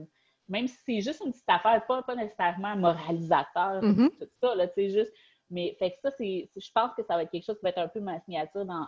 [0.48, 4.18] même si c'est juste une petite affaire, pas, pas nécessairement moralisateur, mm-hmm.
[4.18, 5.12] tout ça, là, juste.
[5.50, 7.70] Mais fait que ça, c'est, je pense que ça va être quelque chose qui va
[7.70, 8.87] être un peu ma signature dans,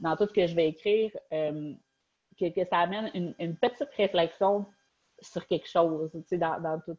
[0.00, 1.72] dans tout ce que je vais écrire, euh,
[2.50, 4.66] que, que, ça amène une, une, petite réflexion
[5.20, 6.98] sur quelque chose, dans, dans tout.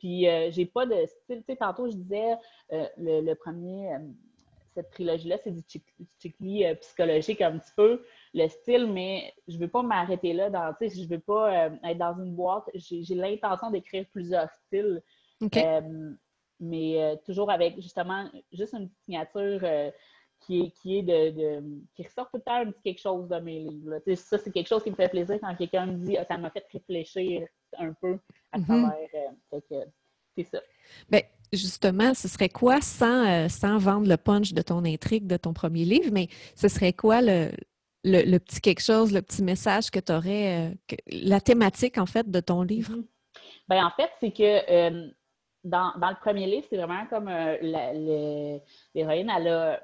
[0.00, 1.40] Puis, euh, j'ai pas de style.
[1.40, 2.34] Tu sais, tantôt, je disais,
[2.72, 3.98] euh, le, premier, euh,
[4.74, 5.60] cette trilogie-là, c'est du
[6.18, 10.48] chickly psychologique un petit peu, le style, mais je veux pas m'arrêter là.
[10.48, 12.64] Dans, tu sais, je veux pas être dans une boîte.
[12.74, 15.02] J'ai l'intention d'écrire plusieurs styles.
[16.58, 19.92] mais toujours avec, justement, juste une petite signature
[20.40, 21.62] qui est, qui est de,
[21.94, 24.00] qui ressort tout le temps un petit quelque chose de mes livres.
[24.14, 26.50] Ça, c'est quelque chose qui me fait plaisir quand quelqu'un me dit ah, ça m'a
[26.50, 27.46] fait réfléchir
[27.78, 28.18] un peu
[28.52, 28.64] à mm-hmm.
[28.64, 29.08] travers.
[29.52, 29.84] Euh,
[30.36, 30.60] c'est ça.
[31.10, 31.20] Bien,
[31.52, 35.52] justement, ce serait quoi, sans, euh, sans vendre le punch de ton intrigue de ton
[35.52, 37.50] premier livre, mais ce serait quoi le,
[38.04, 42.30] le, petit quelque chose, le petit message que tu aurais, euh, la thématique en fait
[42.30, 42.94] de ton livre?
[43.68, 45.10] Bien, en fait, c'est que
[45.62, 47.28] dans, dans, le premier livre, c'est vraiment comme
[48.94, 49.80] l'héroïne, elle a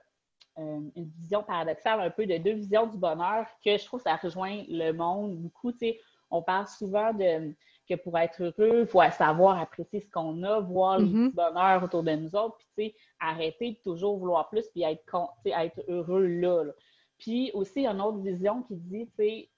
[0.57, 4.63] une vision paradoxale un peu de deux visions du bonheur que je trouve ça rejoint
[4.69, 5.73] le monde beaucoup.
[5.73, 7.55] Tu sais, on parle souvent de
[7.89, 11.35] que pour être heureux, il faut savoir apprécier ce qu'on a, voir le mm-hmm.
[11.35, 15.05] bonheur autour de nous autres, puis arrêter de toujours vouloir plus, puis être,
[15.45, 16.65] être heureux là,
[17.19, 19.49] Puis aussi, il y a une autre vision qui dit, tu sais,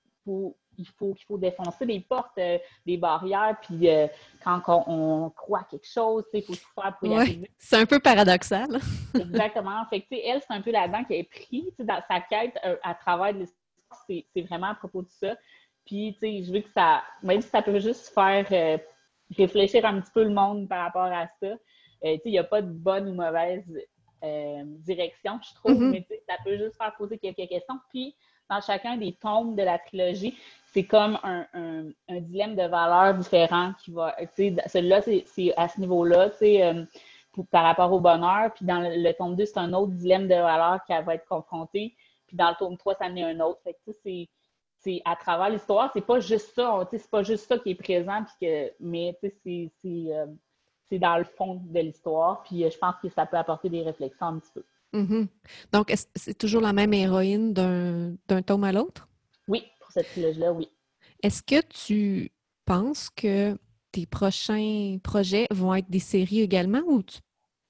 [0.78, 4.06] il faut qu'il faut défoncer les portes, euh, des barrières, puis euh,
[4.42, 7.50] quand on, croit quelque chose, il faut tout faire pour y arriver.
[7.58, 8.78] C'est un peu paradoxal.
[9.14, 9.84] Exactement.
[9.90, 12.94] Fait que, elle, c'est un peu là-dedans qui est pris dans sa quête euh, à
[12.94, 13.58] travers l'histoire.
[14.06, 15.36] C'est vraiment à propos de ça.
[15.84, 18.80] Puis, je veux que ça, même si ça peut juste faire
[19.36, 21.54] réfléchir un petit peu le monde par rapport à ça,
[22.02, 23.64] il n'y a pas de bonne ou mauvaise
[24.22, 25.90] direction, je trouve, mm-hmm.
[25.90, 27.78] mais ça peut juste faire poser quelques questions.
[27.88, 28.14] Puis,
[28.48, 30.37] dans chacun des tomes de la trilogie,
[30.72, 36.87] c'est comme un, dilemme de valeurs différent qui va, celui-là, c'est à ce niveau-là, sais,
[37.50, 38.52] par rapport au bonheur.
[38.54, 41.94] Puis dans le, tome 2, c'est un autre dilemme de valeurs qui va être confronté.
[42.26, 43.61] Puis dans le tome 3, ça en est un autre.
[44.80, 48.24] C'est à travers l'histoire, c'est pas juste ça, c'est pas juste ça qui est présent,
[48.40, 50.26] que, mais euh,
[50.84, 53.82] c'est dans le fond de l'histoire, puis euh, je pense que ça peut apporter des
[53.82, 54.64] réflexions un petit peu.
[54.94, 55.27] Mm-hmm.
[55.72, 59.09] Donc, c'est toujours la même héroïne d'un tome à l'autre?
[59.46, 60.68] Oui, pour cette trilogie-là, oui.
[61.22, 62.31] Est-ce que tu
[62.64, 63.59] penses que
[63.92, 67.18] tes prochains projets vont être des séries également ou tu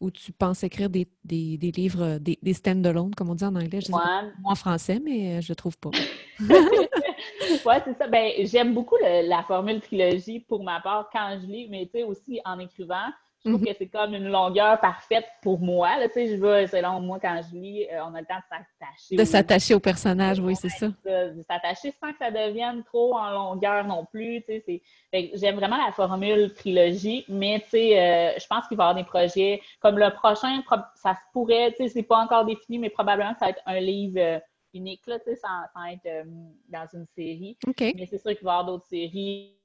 [0.00, 3.80] ou tu penses écrire des, livres, euh, des, des stand-alone, comme on dit en anglais?
[3.80, 5.90] Je moi, en français, mais euh, je ne trouve pas.
[6.40, 8.06] oui, c'est ça.
[8.06, 12.04] Ben, j'aime beaucoup la formule trilogie pour ma part quand je lis, mais tu sais,
[12.04, 13.08] aussi en écrivant,
[13.44, 13.68] je trouve mhm.
[13.68, 15.96] que c'est comme une longueur parfaite pour moi.
[15.98, 19.16] Là, je veux, selon moi, quand je lis, euh, on a le temps de s'attacher.
[19.16, 20.88] De s'attacher au personnage, oui, c'est ça.
[21.04, 24.44] De s'attacher sans que ça devienne trop en longueur non plus.
[25.12, 29.62] J'aime vraiment la formule trilogie, mais euh, je pense qu'il va y avoir des projets
[29.80, 30.60] comme le prochain,
[30.96, 34.40] ça se pourrait, c'est pas encore défini, mais probablement ça va être un livre euh,
[34.74, 36.26] unique, là, sans, être
[36.68, 37.56] dans une série.
[37.78, 39.57] Mais c'est sûr qu'il va y avoir d'autres séries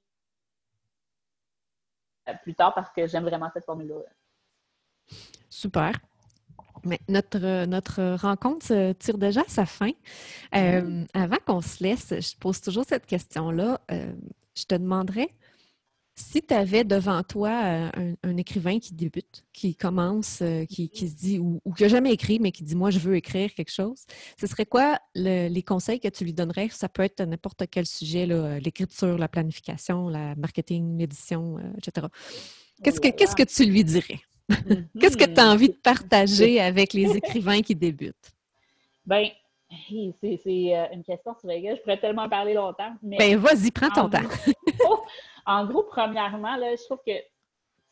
[2.43, 3.95] plus tard parce que j'aime vraiment cette formule-là.
[5.49, 5.93] Super.
[6.85, 9.91] Mais notre, notre rencontre tire déjà à sa fin.
[10.55, 13.79] Euh, avant qu'on se laisse, je pose toujours cette question-là.
[13.91, 14.13] Euh,
[14.55, 15.29] je te demanderais
[16.15, 17.49] si tu avais devant toi
[17.97, 22.39] euh, un, écrivain qui débute, qui commence, qui, se dit, ou, qui n'a jamais écrit,
[22.39, 24.05] mais qui dit Moi, je veux écrire quelque chose,
[24.39, 26.69] ce serait quoi les conseils que tu lui donnerais?
[26.71, 28.25] Ça peut être n'importe quel sujet,
[28.59, 32.07] l'écriture, la planification, la marketing, l'édition, etc.
[32.83, 34.19] Qu'est-ce que, qu'est-ce que tu lui dirais?
[34.99, 38.31] Qu'est-ce que tu as envie de partager avec les écrivains qui débutent?
[39.05, 39.29] Bien,
[40.21, 42.93] c'est euh, une question sur laquelle je pourrais tellement parler longtemps.
[43.01, 44.19] Mais ben, vas-y, prends ton temps.
[45.45, 47.13] en gros, premièrement, là, je trouve que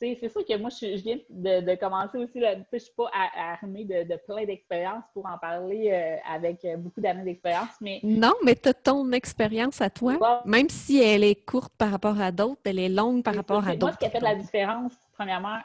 [0.01, 2.39] c'est sûr que moi, je, viens de, commencer aussi.
[2.39, 7.01] je ne suis pas armée de, plein d'expériences pour en parler euh, avec euh, beaucoup
[7.01, 7.69] d'années d'expérience.
[7.81, 7.99] Mais...
[8.03, 10.41] Non, mais tu as ton expérience à toi.
[10.45, 13.75] Même si elle est courte par rapport à d'autres, elle est longue par rapport à
[13.75, 13.85] d'autres.
[13.85, 15.59] Moi, ce qui a fait la différence, premièrement,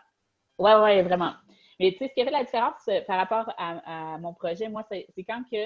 [0.58, 1.32] oui, oui, vraiment.
[1.78, 4.68] Mais tu sais, ce qui a fait la différence euh, par rapport à, mon projet,
[4.68, 5.58] moi, c'est quand que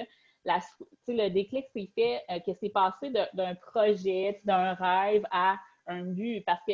[0.45, 0.59] la,
[1.07, 6.43] le déclic s'est fait, que c'est passé d'un projet, d'un rêve à un but.
[6.45, 6.73] Parce que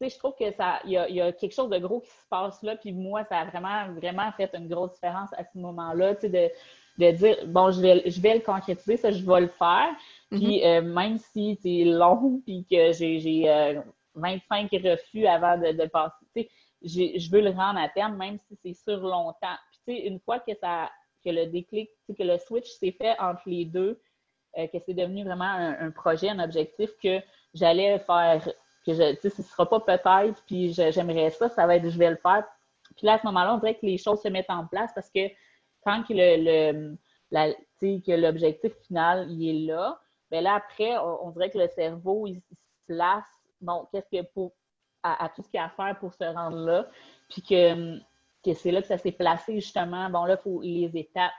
[0.00, 2.76] je trouve que ça, il y, a, quelque chose de gros qui se passe là,
[2.76, 6.52] puis moi, ça a vraiment, vraiment fait une grosse différence à ce moment-là, tu sais,
[6.98, 9.88] de, dire, bon, je vais, je vais le concrétiser, ça, je vais le faire,
[10.30, 10.66] puis mm-hmm.
[10.66, 13.82] euh, même si c'est long, puis que j'ai
[14.14, 18.16] 25 euh, refus avant de, de passer, tu sais, je veux le rendre à terme,
[18.16, 19.56] même si c'est sur longtemps.
[19.70, 20.90] Puis, tu sais, une fois que ça,
[21.24, 24.00] que le déclic, que le switch s'est fait entre les deux,
[24.56, 27.20] euh, que c'est devenu vraiment un, projet, un objectif que
[27.54, 28.42] j'allais faire
[28.86, 32.16] que je, ce sera pas peut-être, puis j'aimerais ça, ça va être je vais le
[32.16, 32.44] faire.
[32.96, 35.10] Puis là, à ce moment-là, on dirait que les choses se mettent en place parce
[35.10, 35.28] que
[35.84, 36.96] quand que le,
[38.16, 40.00] l'objectif final il est là,
[40.30, 42.54] bien là, après, on, dirait que le cerveau, il, se
[42.86, 43.24] place,
[43.60, 44.52] bon, qu'est-ce que pour
[45.02, 46.86] à, tout ce qu'il y a à faire pour se rendre là,
[47.28, 47.98] puis que,
[48.44, 50.08] que c'est là que ça s'est placé justement.
[50.10, 51.32] Bon, là, il faut les étapes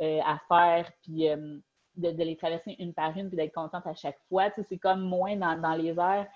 [0.00, 1.58] euh, à faire, puis euh,
[1.96, 4.50] de, les traverser une par une, puis d'être contente à chaque fois.
[4.50, 6.26] Tu sais, c'est comme moins dans, les airs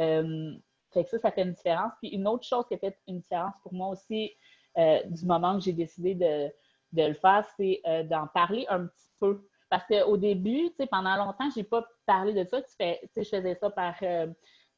[0.00, 0.52] euh,
[0.92, 1.92] fait que ça, ça fait une différence.
[2.00, 4.32] Puis une autre chose qui a fait une différence pour moi aussi
[4.76, 6.52] du moment que j'ai décidé de,
[6.92, 9.44] le faire, c'est d'en parler un petit peu.
[9.68, 12.62] Parce qu'au début, pendant longtemps, je n'ai pas parlé de ça.
[12.62, 13.96] Tu fais, je faisais ça par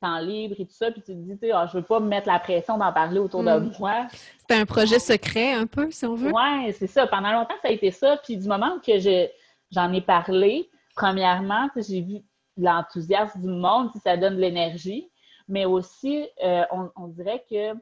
[0.01, 2.09] temps libre et tout ça, puis tu te dis, tu ah, je veux pas me
[2.09, 3.73] mettre la pression d'en parler autour de hmm.
[3.79, 4.07] moi.
[4.39, 6.33] C'était un projet secret, un peu, si on veut.
[6.33, 7.07] Oui, c'est ça.
[7.07, 8.17] Pendant longtemps, ça a été ça.
[8.25, 8.99] Puis du moment que
[9.71, 12.19] j'en ai parlé, premièrement, j'ai vu
[12.57, 15.11] l'enthousiasme du monde, ça donne de l'énergie
[15.51, 17.75] mais aussi, euh, on, dirait que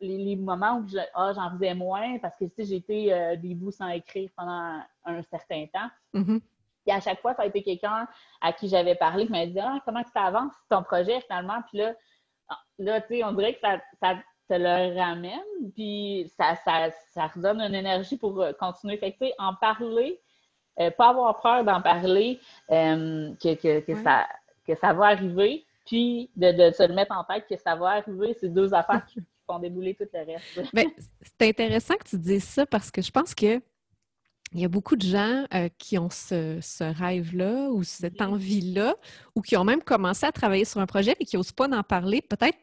[0.00, 3.88] les, moments où ah, j'en faisais moins, parce que j'ai été euh, des bouts sans
[3.88, 5.90] écrire pendant un, certain temps.
[6.14, 6.40] Mm-hmm.
[6.86, 8.06] Et à chaque fois, ça a été quelqu'un
[8.40, 11.60] à qui j'avais parlé qui m'a dit ah, comment ça avance ton projet finalement?
[11.68, 11.94] Puis là,
[12.78, 14.14] là on dirait que ça, ça
[14.48, 18.96] te le ramène, puis ça, ça, redonne une énergie pour euh, continuer.
[18.96, 20.20] Fait que, en parler,
[20.96, 24.26] pas avoir peur d'en parler, que, ça,
[24.66, 28.36] que ça va arriver, puis de, se le mettre en tête que ça va arriver,
[28.38, 30.70] c'est deux affaires qui font débouler tout le reste.
[30.72, 30.86] Ben,
[31.20, 33.60] c'est intéressant que tu dises ça parce que je pense que
[34.52, 38.96] il y a beaucoup de gens euh, qui ont ce, rêve-là ou cette envie-là,
[39.36, 41.82] ou qui ont même commencé à travailler sur un projet et qui n'osent pas en
[41.82, 42.58] parler, peut-être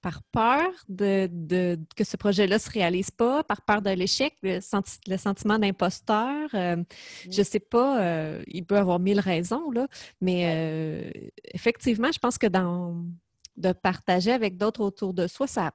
[0.00, 4.60] par peur de, que ce projet-là ne se réalise pas, par peur de l'échec, le,
[4.60, 6.50] sentiment d'imposteur.
[6.54, 6.82] Euh,
[7.30, 9.86] je ne sais pas, euh, il peut avoir mille raisons, là,
[10.20, 11.12] mais
[11.54, 13.04] effectivement, je pense que dans,
[13.56, 15.72] de partager avec d'autres autour de soi, ça,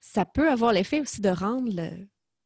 [0.00, 1.70] ça peut avoir l'effet aussi de rendre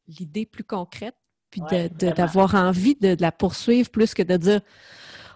[0.07, 1.15] l'idée plus concrète,
[1.53, 1.61] puis
[1.99, 4.61] d'avoir envie de, la poursuivre plus que de dire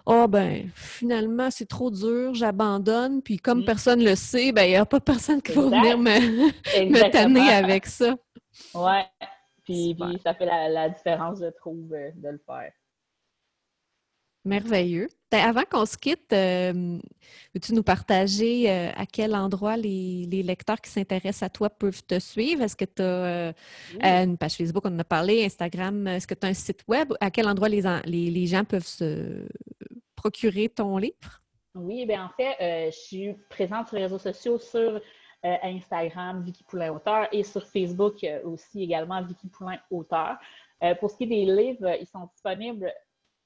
[0.06, 3.64] oh ben finalement c'est trop dur, j'abandonne, puis comme mm.
[3.64, 7.86] personne le sait, ben il n'y a pas personne qui va venir me, tanner avec
[7.86, 8.16] ça.
[8.74, 9.28] Oui,
[9.64, 12.72] puis, ça fait la, différence, je trouve, euh, de le faire.
[14.44, 15.08] Merveilleux.
[15.30, 16.98] Ben, avant qu'on se quitte, euh,
[17.54, 22.18] veux-tu nous partager euh, à quel endroit les, lecteurs qui s'intéressent à toi peuvent te
[22.18, 22.62] suivre?
[22.62, 26.46] Est-ce que tu as une page Facebook, on en a parlé, Instagram, est-ce que tu
[26.46, 27.12] as un site web?
[27.20, 29.46] À quel endroit les, les gens peuvent se,
[30.18, 31.42] procurer ton livre?
[31.74, 35.00] Oui, bien en fait, euh, je suis présente sur les réseaux sociaux sur euh,
[35.62, 40.36] Instagram, Vicky Poulain Auteur, et sur Facebook euh, aussi également, Vicky Poulain Auteur.
[41.00, 42.92] pour ce qui est des livres, ils sont disponibles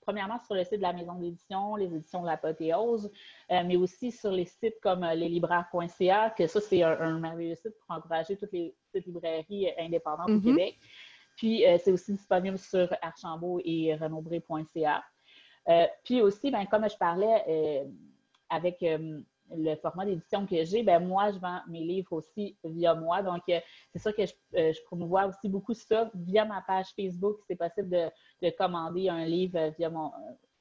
[0.02, 3.10] premièrement sur le site de la maison d'édition, les éditions de l'Apothéose,
[3.50, 8.36] mais aussi sur les sites comme leslibraires.ca, que ça, c'est un, merveilleux site pour encourager
[8.36, 10.42] toutes les petites librairies indépendantes au mm-hmm.
[10.42, 10.78] Québec.
[11.36, 15.02] Puis, c'est aussi disponible sur archambault et renaudbré.ca.
[15.68, 17.84] Euh, puis aussi, ben, comme je parlais euh,
[18.50, 19.20] avec euh,
[19.56, 23.22] le format d'édition que j'ai, ben moi, je vends mes livres aussi via moi.
[23.22, 27.38] Donc, c'est sûr que je, je, promouvois aussi beaucoup ça via ma page Facebook.
[27.48, 30.12] C'est possible de, commander un livre via mon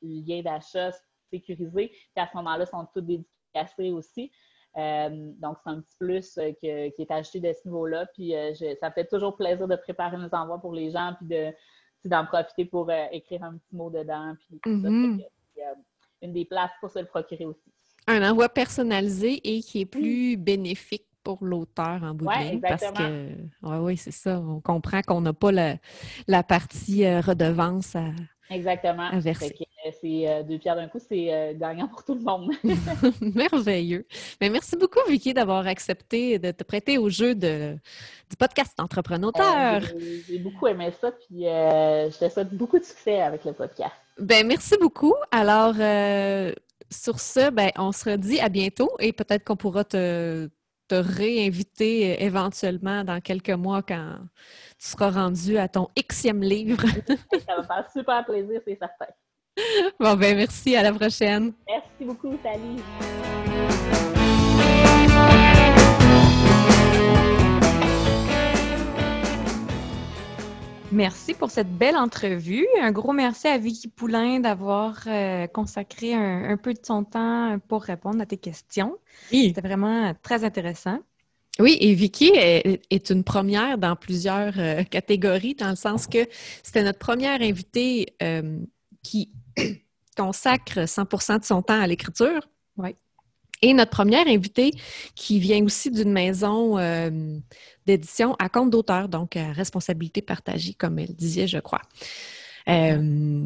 [0.01, 0.91] lien d'achat
[1.29, 1.89] sécurisé.
[1.89, 4.31] Puis à ce moment-là, ils sont tous dédicacés aussi.
[4.75, 8.05] donc, c'est un petit plus qui est ajouté de ce niveau-là.
[8.13, 8.33] Puis,
[8.79, 11.53] ça me fait toujours plaisir de préparer mes envois pour les gens, puis de,
[12.09, 14.35] d'en profiter pour euh, écrire un petit mot dedans.
[14.47, 15.23] Puis mm-hmm.
[16.21, 17.71] une des places pour se le procurer aussi.
[18.07, 22.61] Un envoi personnalisé et qui est plus bénéfique pour l'auteur en bout de ligne.
[22.61, 23.29] Parce que,
[23.63, 24.39] oui, c'est ça.
[24.39, 25.75] On comprend qu'on n'a pas la,
[26.27, 28.05] la partie euh, redevance à,
[28.49, 29.09] exactement.
[29.19, 29.55] verser.
[30.01, 32.51] c'est deux pierres d'un coup, c'est gagnant pour tout le monde.
[33.35, 34.05] Merveilleux.
[34.41, 37.77] Mais merci beaucoup, Vicky, d'avoir accepté de te prêter au jeu de,
[38.29, 39.31] du podcast Entrepreneur.
[40.27, 43.93] J'ai beaucoup aimé ça, puis je te souhaite beaucoup de succès avec le podcast.
[44.17, 45.15] Ben merci beaucoup.
[45.31, 45.75] Alors,
[46.91, 50.49] sur ce, ben, on se redit à bientôt et peut-être qu'on pourra te,
[50.87, 54.17] te réinviter éventuellement dans quelques mois quand
[54.77, 56.81] tu seras rendu à ton Xème livre.
[57.47, 59.13] Ça va faire super plaisir, c'est certain.
[59.99, 61.53] Bon, ben merci, à la prochaine.
[61.67, 64.20] Merci beaucoup, salut.
[70.91, 72.67] Merci pour cette belle entrevue.
[72.81, 77.83] Un gros merci à Vicky Poulain d'avoir euh, consacré un, peu de son temps pour
[77.83, 78.97] répondre à tes questions.
[79.29, 80.99] C'était vraiment très intéressant.
[81.59, 86.27] Oui, et Vicky est, une première dans plusieurs euh, catégories, dans le sens que
[86.63, 88.59] c'était notre première invitée euh,
[89.01, 89.31] qui
[90.17, 92.49] consacre 100% de son temps à l'écriture.
[92.77, 92.95] Oui.
[93.61, 94.71] Et notre première invitée
[95.15, 97.11] qui vient aussi d'une maison euh,
[97.85, 101.81] d'édition à compte d'auteur, donc à responsabilité partagée, comme elle disait, je crois.
[102.67, 103.45] Euh,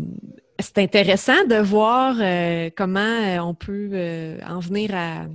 [0.59, 5.25] c'est intéressant de voir euh, comment on peut en venir à,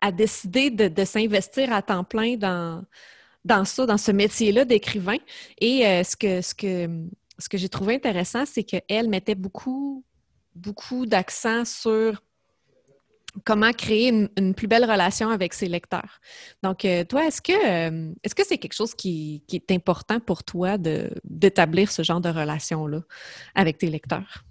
[0.00, 2.82] à, décider de, s'investir à temps plein dans,
[3.44, 5.18] dans ça, dans ce métier-là d'écrivain.
[5.60, 6.88] Et ce que, ce que,
[7.38, 10.04] ce que j'ai trouvé intéressant, c'est qu'elle mettait beaucoup,
[10.54, 12.22] beaucoup d'accent sur
[13.44, 16.20] comment créer une, plus belle relation avec ses lecteurs.
[16.62, 20.44] Donc, euh, toi, est-ce que euh, est-ce que c'est quelque chose qui, est important pour
[20.44, 23.00] toi d'établir ce genre de relation-là
[23.54, 24.44] avec tes lecteurs?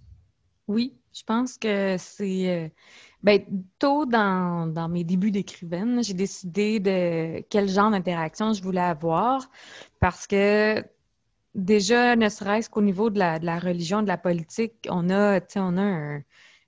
[0.68, 2.70] Oui, je pense que c'est euh,
[3.22, 3.42] ben,
[3.80, 9.50] tôt dans, mes débuts d'écrivaine, j'ai décidé de quel genre d'interaction je voulais avoir
[10.00, 10.84] parce que
[11.56, 15.40] déjà, ne serait-ce qu'au niveau de la, de la, religion, de la politique, on a,
[15.56, 16.24] on a un,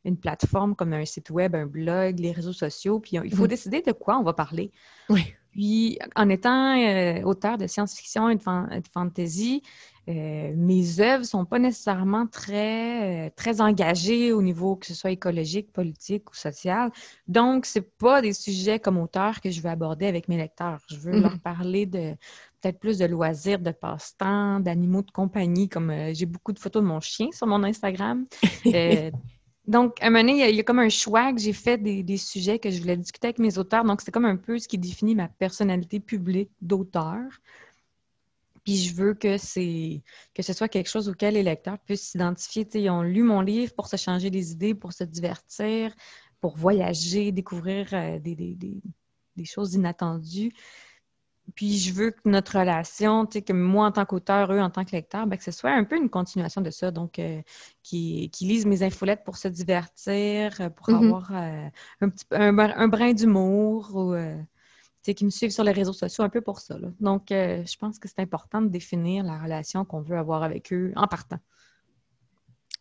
[0.05, 3.49] une plateforme comme un site web, un blog, les réseaux sociaux, puis il faut mhm.
[3.49, 4.71] décider de quoi on va parler.
[5.09, 5.33] Oui.
[5.55, 8.41] Puis, en étant euh, auteur de science-fiction et de,
[8.93, 9.63] fantasy,
[10.09, 14.93] euh, mes œuvres ne sont pas nécessairement très, euh, très engagées au niveau que ce
[14.93, 16.91] soit écologique, politique ou social.
[17.29, 20.81] Donc, ce pas des sujets comme auteur que je veux aborder avec mes lecteurs.
[20.89, 21.39] Je veux leur mhm.
[21.39, 22.15] parler de
[22.61, 26.87] peut-être plus de loisirs, de passe-temps, d'animaux de compagnie, comme j'ai beaucoup de photos de
[26.87, 28.25] mon chien sur mon Instagram.
[29.67, 32.17] Donc, à un moment donné, il y, a, comme un choix que j'ai fait des,
[32.17, 33.83] sujets que je voulais discuter avec mes auteurs.
[33.83, 37.21] Donc, c'est comme un peu ce qui définit ma personnalité publique d'auteur.
[38.63, 40.01] Puis je veux que c'est
[40.33, 42.67] que ce soit quelque chose auquel les lecteurs puissent s'identifier.
[42.73, 45.95] Ils ont lu mon livre pour se changer des idées, pour se divertir,
[46.41, 50.51] pour voyager, découvrir euh, des, choses inattendues.
[51.53, 54.69] Puis je veux que notre relation, tu sais, que moi en tant qu'auteur, eux en
[54.69, 56.91] tant que lecteur, ben, que ce soit un peu une continuation de ça.
[56.91, 57.41] Donc, euh,
[57.83, 61.05] qui, lisent mes infolettes pour se divertir, euh, pour mm-hmm.
[61.05, 61.67] avoir euh,
[62.01, 64.15] un, petit, un, brin d'humour ou
[65.03, 66.77] qui me suivent sur les réseaux sociaux un peu pour ça.
[66.99, 70.93] Donc, je pense que c'est important de définir la relation qu'on veut avoir avec eux
[70.95, 71.37] en partant.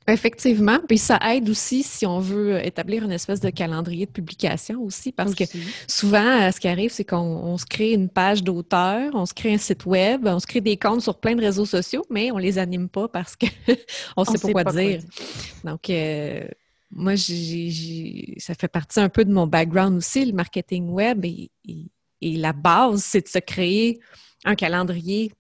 [0.07, 4.83] Effectivement, puis ça aide aussi si on veut établir une espèce de calendrier de publication
[4.83, 5.45] aussi, parce que
[5.89, 9.55] souvent, euh, ce qui arrive, c'est qu'on se crée une page d'auteur, on se crée
[9.55, 12.37] un site web, on se crée des comptes sur plein de réseaux sociaux, mais on
[12.37, 13.47] les anime pas parce que
[14.19, 15.01] on sait, pas, quoi, dire.
[15.65, 16.47] Donc, euh,
[16.91, 21.51] moi, ça fait partie un peu de mon background aussi, le marketing web, et
[22.21, 24.01] la base, c'est de se créer
[24.45, 25.33] un calendrier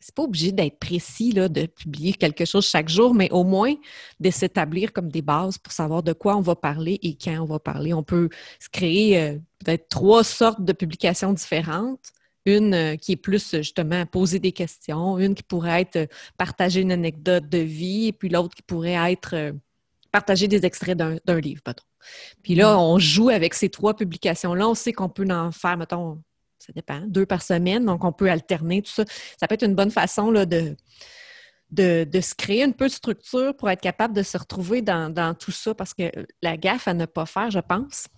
[0.00, 3.74] c'est pas obligé d'être précis, là, de publier quelque chose chaque jour, mais au moins
[4.18, 7.44] de s'établir comme des bases pour savoir de quoi on va parler et quand on
[7.44, 7.92] va parler.
[7.92, 12.12] On peut se créer euh, peut-être trois sortes de publications différentes.
[12.46, 16.06] Une euh, qui est plus justement poser des questions, une qui pourrait être euh,
[16.38, 19.52] partager une anecdote de vie, et puis l'autre qui pourrait être
[20.10, 21.82] partager des extraits d'un livre, pardon.
[22.42, 22.78] Puis là, mm-hmm.
[22.78, 24.66] on joue avec ces trois publications-là.
[24.66, 26.22] On sait qu'on peut en faire, mettons,
[26.60, 29.04] ça dépend, deux par semaine, donc on peut alterner tout ça.
[29.38, 30.76] Ça peut être une bonne façon là, de,
[31.70, 35.52] de, se créer un peu de structure pour être capable de se retrouver dans, tout
[35.52, 36.10] ça, parce que
[36.42, 38.08] la gaffe à ne pas faire, je pense,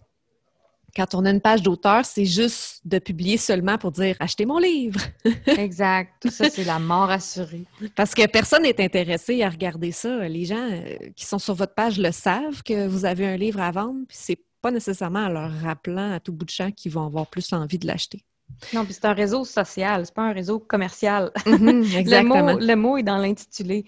[0.95, 4.59] quand on a une page d'auteur, c'est juste de publier seulement pour dire achetez mon
[4.59, 5.01] livre.
[5.47, 6.13] exact.
[6.21, 7.65] Tout ça, c'est la mort assurée.
[7.97, 10.29] Parce que personne n'est intéressé à regarder ça.
[10.29, 13.63] Les gens euh, qui sont sur votre page le savent que vous avez un livre
[13.63, 16.93] à vendre, puis c'est pas nécessairement en leur rappelant à tout bout de champ qu'ils
[16.93, 18.23] vont avoir plus envie de l'acheter.
[18.75, 21.31] Non, puis c'est un réseau social, c'est pas un réseau commercial.
[21.47, 22.55] Mhm, exactement.
[22.59, 23.85] le, mot, est dans l'intitulé.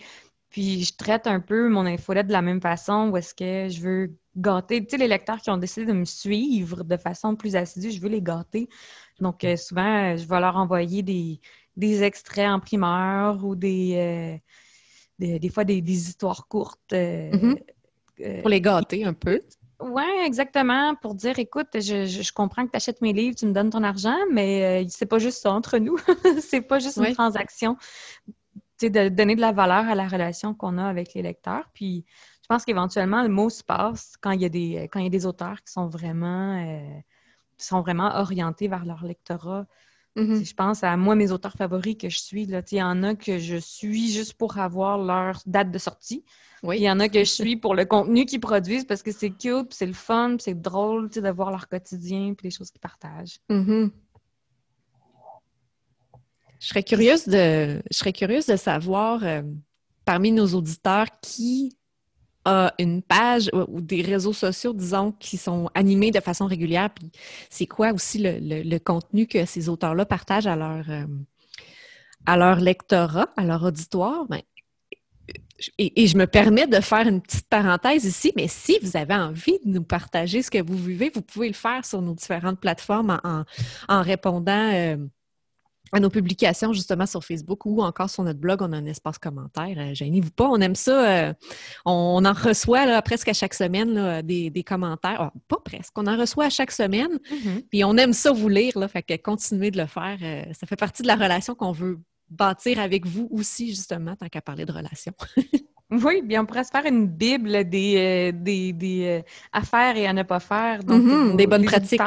[0.51, 3.81] Puis je traite un peu mon infolette de la même façon où est-ce que je
[3.81, 4.85] veux gâter.
[4.85, 8.01] Tu sais, les lecteurs qui ont décidé de me suivre de façon plus assidue, je
[8.01, 8.69] veux les gâter.
[9.21, 14.41] Donc, euh, souvent, je vais leur envoyer des, extraits en primeur ou des,
[15.21, 16.93] euh, des, fois des, histoires courtes.
[16.93, 18.41] Mm-hmm.
[18.41, 19.41] pour les gâter un peu.
[19.81, 20.95] Oui, exactement.
[20.95, 24.17] Pour dire, écoute, je, comprends que tu achètes mes livres, tu me donnes ton argent,
[24.31, 25.97] mais c'est pas juste ça entre nous.
[26.41, 27.77] c'est pas juste une transaction.
[28.79, 31.69] Tu de donner de la valeur à la relation qu'on a avec les lecteurs.
[31.75, 32.05] Puis,
[32.43, 35.07] je pense qu'éventuellement, le mot se passe quand il y a des, quand il y
[35.07, 37.01] a des auteurs qui sont vraiment, euh,
[37.57, 39.67] sont vraiment orientés vers leur lectorat.
[40.17, 40.49] Mm-hmm.
[40.49, 42.47] Je pense à moi, mes auteurs favoris que je suis.
[42.47, 46.25] Là, il y en a que je suis juste pour avoir leur date de sortie.
[46.63, 49.31] Il y en a que je suis pour le contenu qu'ils produisent parce que c'est
[49.31, 53.39] cute, c'est le fun, c'est drôle de voir leur quotidien et les choses qu'ils partagent.
[53.51, 53.91] Mm-hmm.
[56.61, 59.43] Je serais curieuse de, je serais curieuse de savoir euh,
[60.07, 61.77] parmi nos auditeurs qui
[62.45, 66.91] a une page ou des réseaux sociaux, disons, qui sont animés de façon régulière.
[66.91, 67.11] Puis
[67.51, 71.07] c'est quoi aussi le, contenu que ces auteurs-là partagent à leur, euh,
[72.27, 74.27] à leur lectorat, à leur auditoire?
[74.29, 74.43] Ben,
[75.79, 79.59] et, je me permets de faire une petite parenthèse ici, mais si vous avez envie
[79.65, 83.21] de nous partager ce que vous vivez, vous pouvez le faire sur nos différentes plateformes
[83.89, 84.71] en, répondant.
[84.73, 84.97] Euh,
[85.95, 89.17] à nos publications justement sur Facebook ou encore sur notre blog, on a un espace
[89.17, 89.77] commentaire.
[89.79, 91.29] Euh, gênez-vous pas, on aime ça.
[91.29, 91.33] Euh,
[91.85, 95.21] on, en reçoit presque à chaque semaine des, commentaires.
[95.21, 97.21] Ah, pas presque, on en reçoit à chaque semaine.
[97.31, 97.67] Mm-hmm.
[97.71, 100.19] Puis on aime ça vous lire, là, fait que continuez de le faire.
[100.21, 104.29] Euh, ça fait partie de la relation qu'on veut bâtir avec vous aussi, justement, tant
[104.29, 105.13] qu'à parler de relation.
[105.91, 109.23] Oui, bien, on pourrait se faire une bible des, des,
[109.53, 110.83] affaires et à ne pas faire.
[110.83, 112.01] Donc, mm-hmm, des bonnes pratiques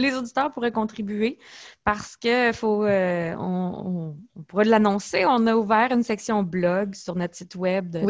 [0.00, 1.38] les auditeurs pourraient contribuer
[1.84, 4.16] parce que faut, euh, on,
[4.48, 5.24] pourrait l'annoncer.
[5.26, 8.00] On a ouvert une section blog sur notre site web de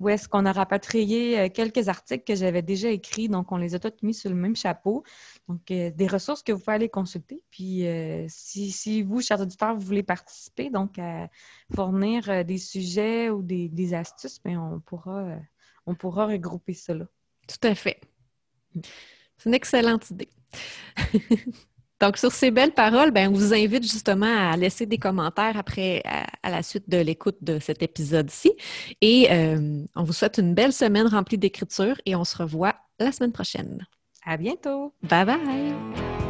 [0.00, 3.28] où est-ce qu'on a rapatrié euh, quelques articles que j'avais déjà écrits.
[3.28, 5.04] Donc, on les a tous mis sur le même chapeau.
[5.48, 7.42] Donc, euh, des ressources que vous pouvez aller consulter.
[7.50, 7.86] Puis,
[8.28, 11.28] si, vous, chers auditeurs, vous voulez participer, donc à
[11.74, 15.36] fournir des sujets ou des, astuces, mais ben, on pourra,
[15.86, 17.06] on pourra regrouper cela.
[17.46, 18.00] Tout à fait.
[19.36, 20.28] C'est une excellente idée.
[22.00, 26.02] Donc, sur ces belles paroles, ben, on vous invite justement à laisser des commentaires après,
[26.42, 28.52] à, la suite de l'écoute de cet épisode-ci.
[29.00, 33.12] Et euh, on vous souhaite une belle semaine remplie d'écriture et on se revoit la
[33.12, 33.86] semaine prochaine.
[34.26, 34.92] À bientôt.
[35.02, 36.23] Bye bye.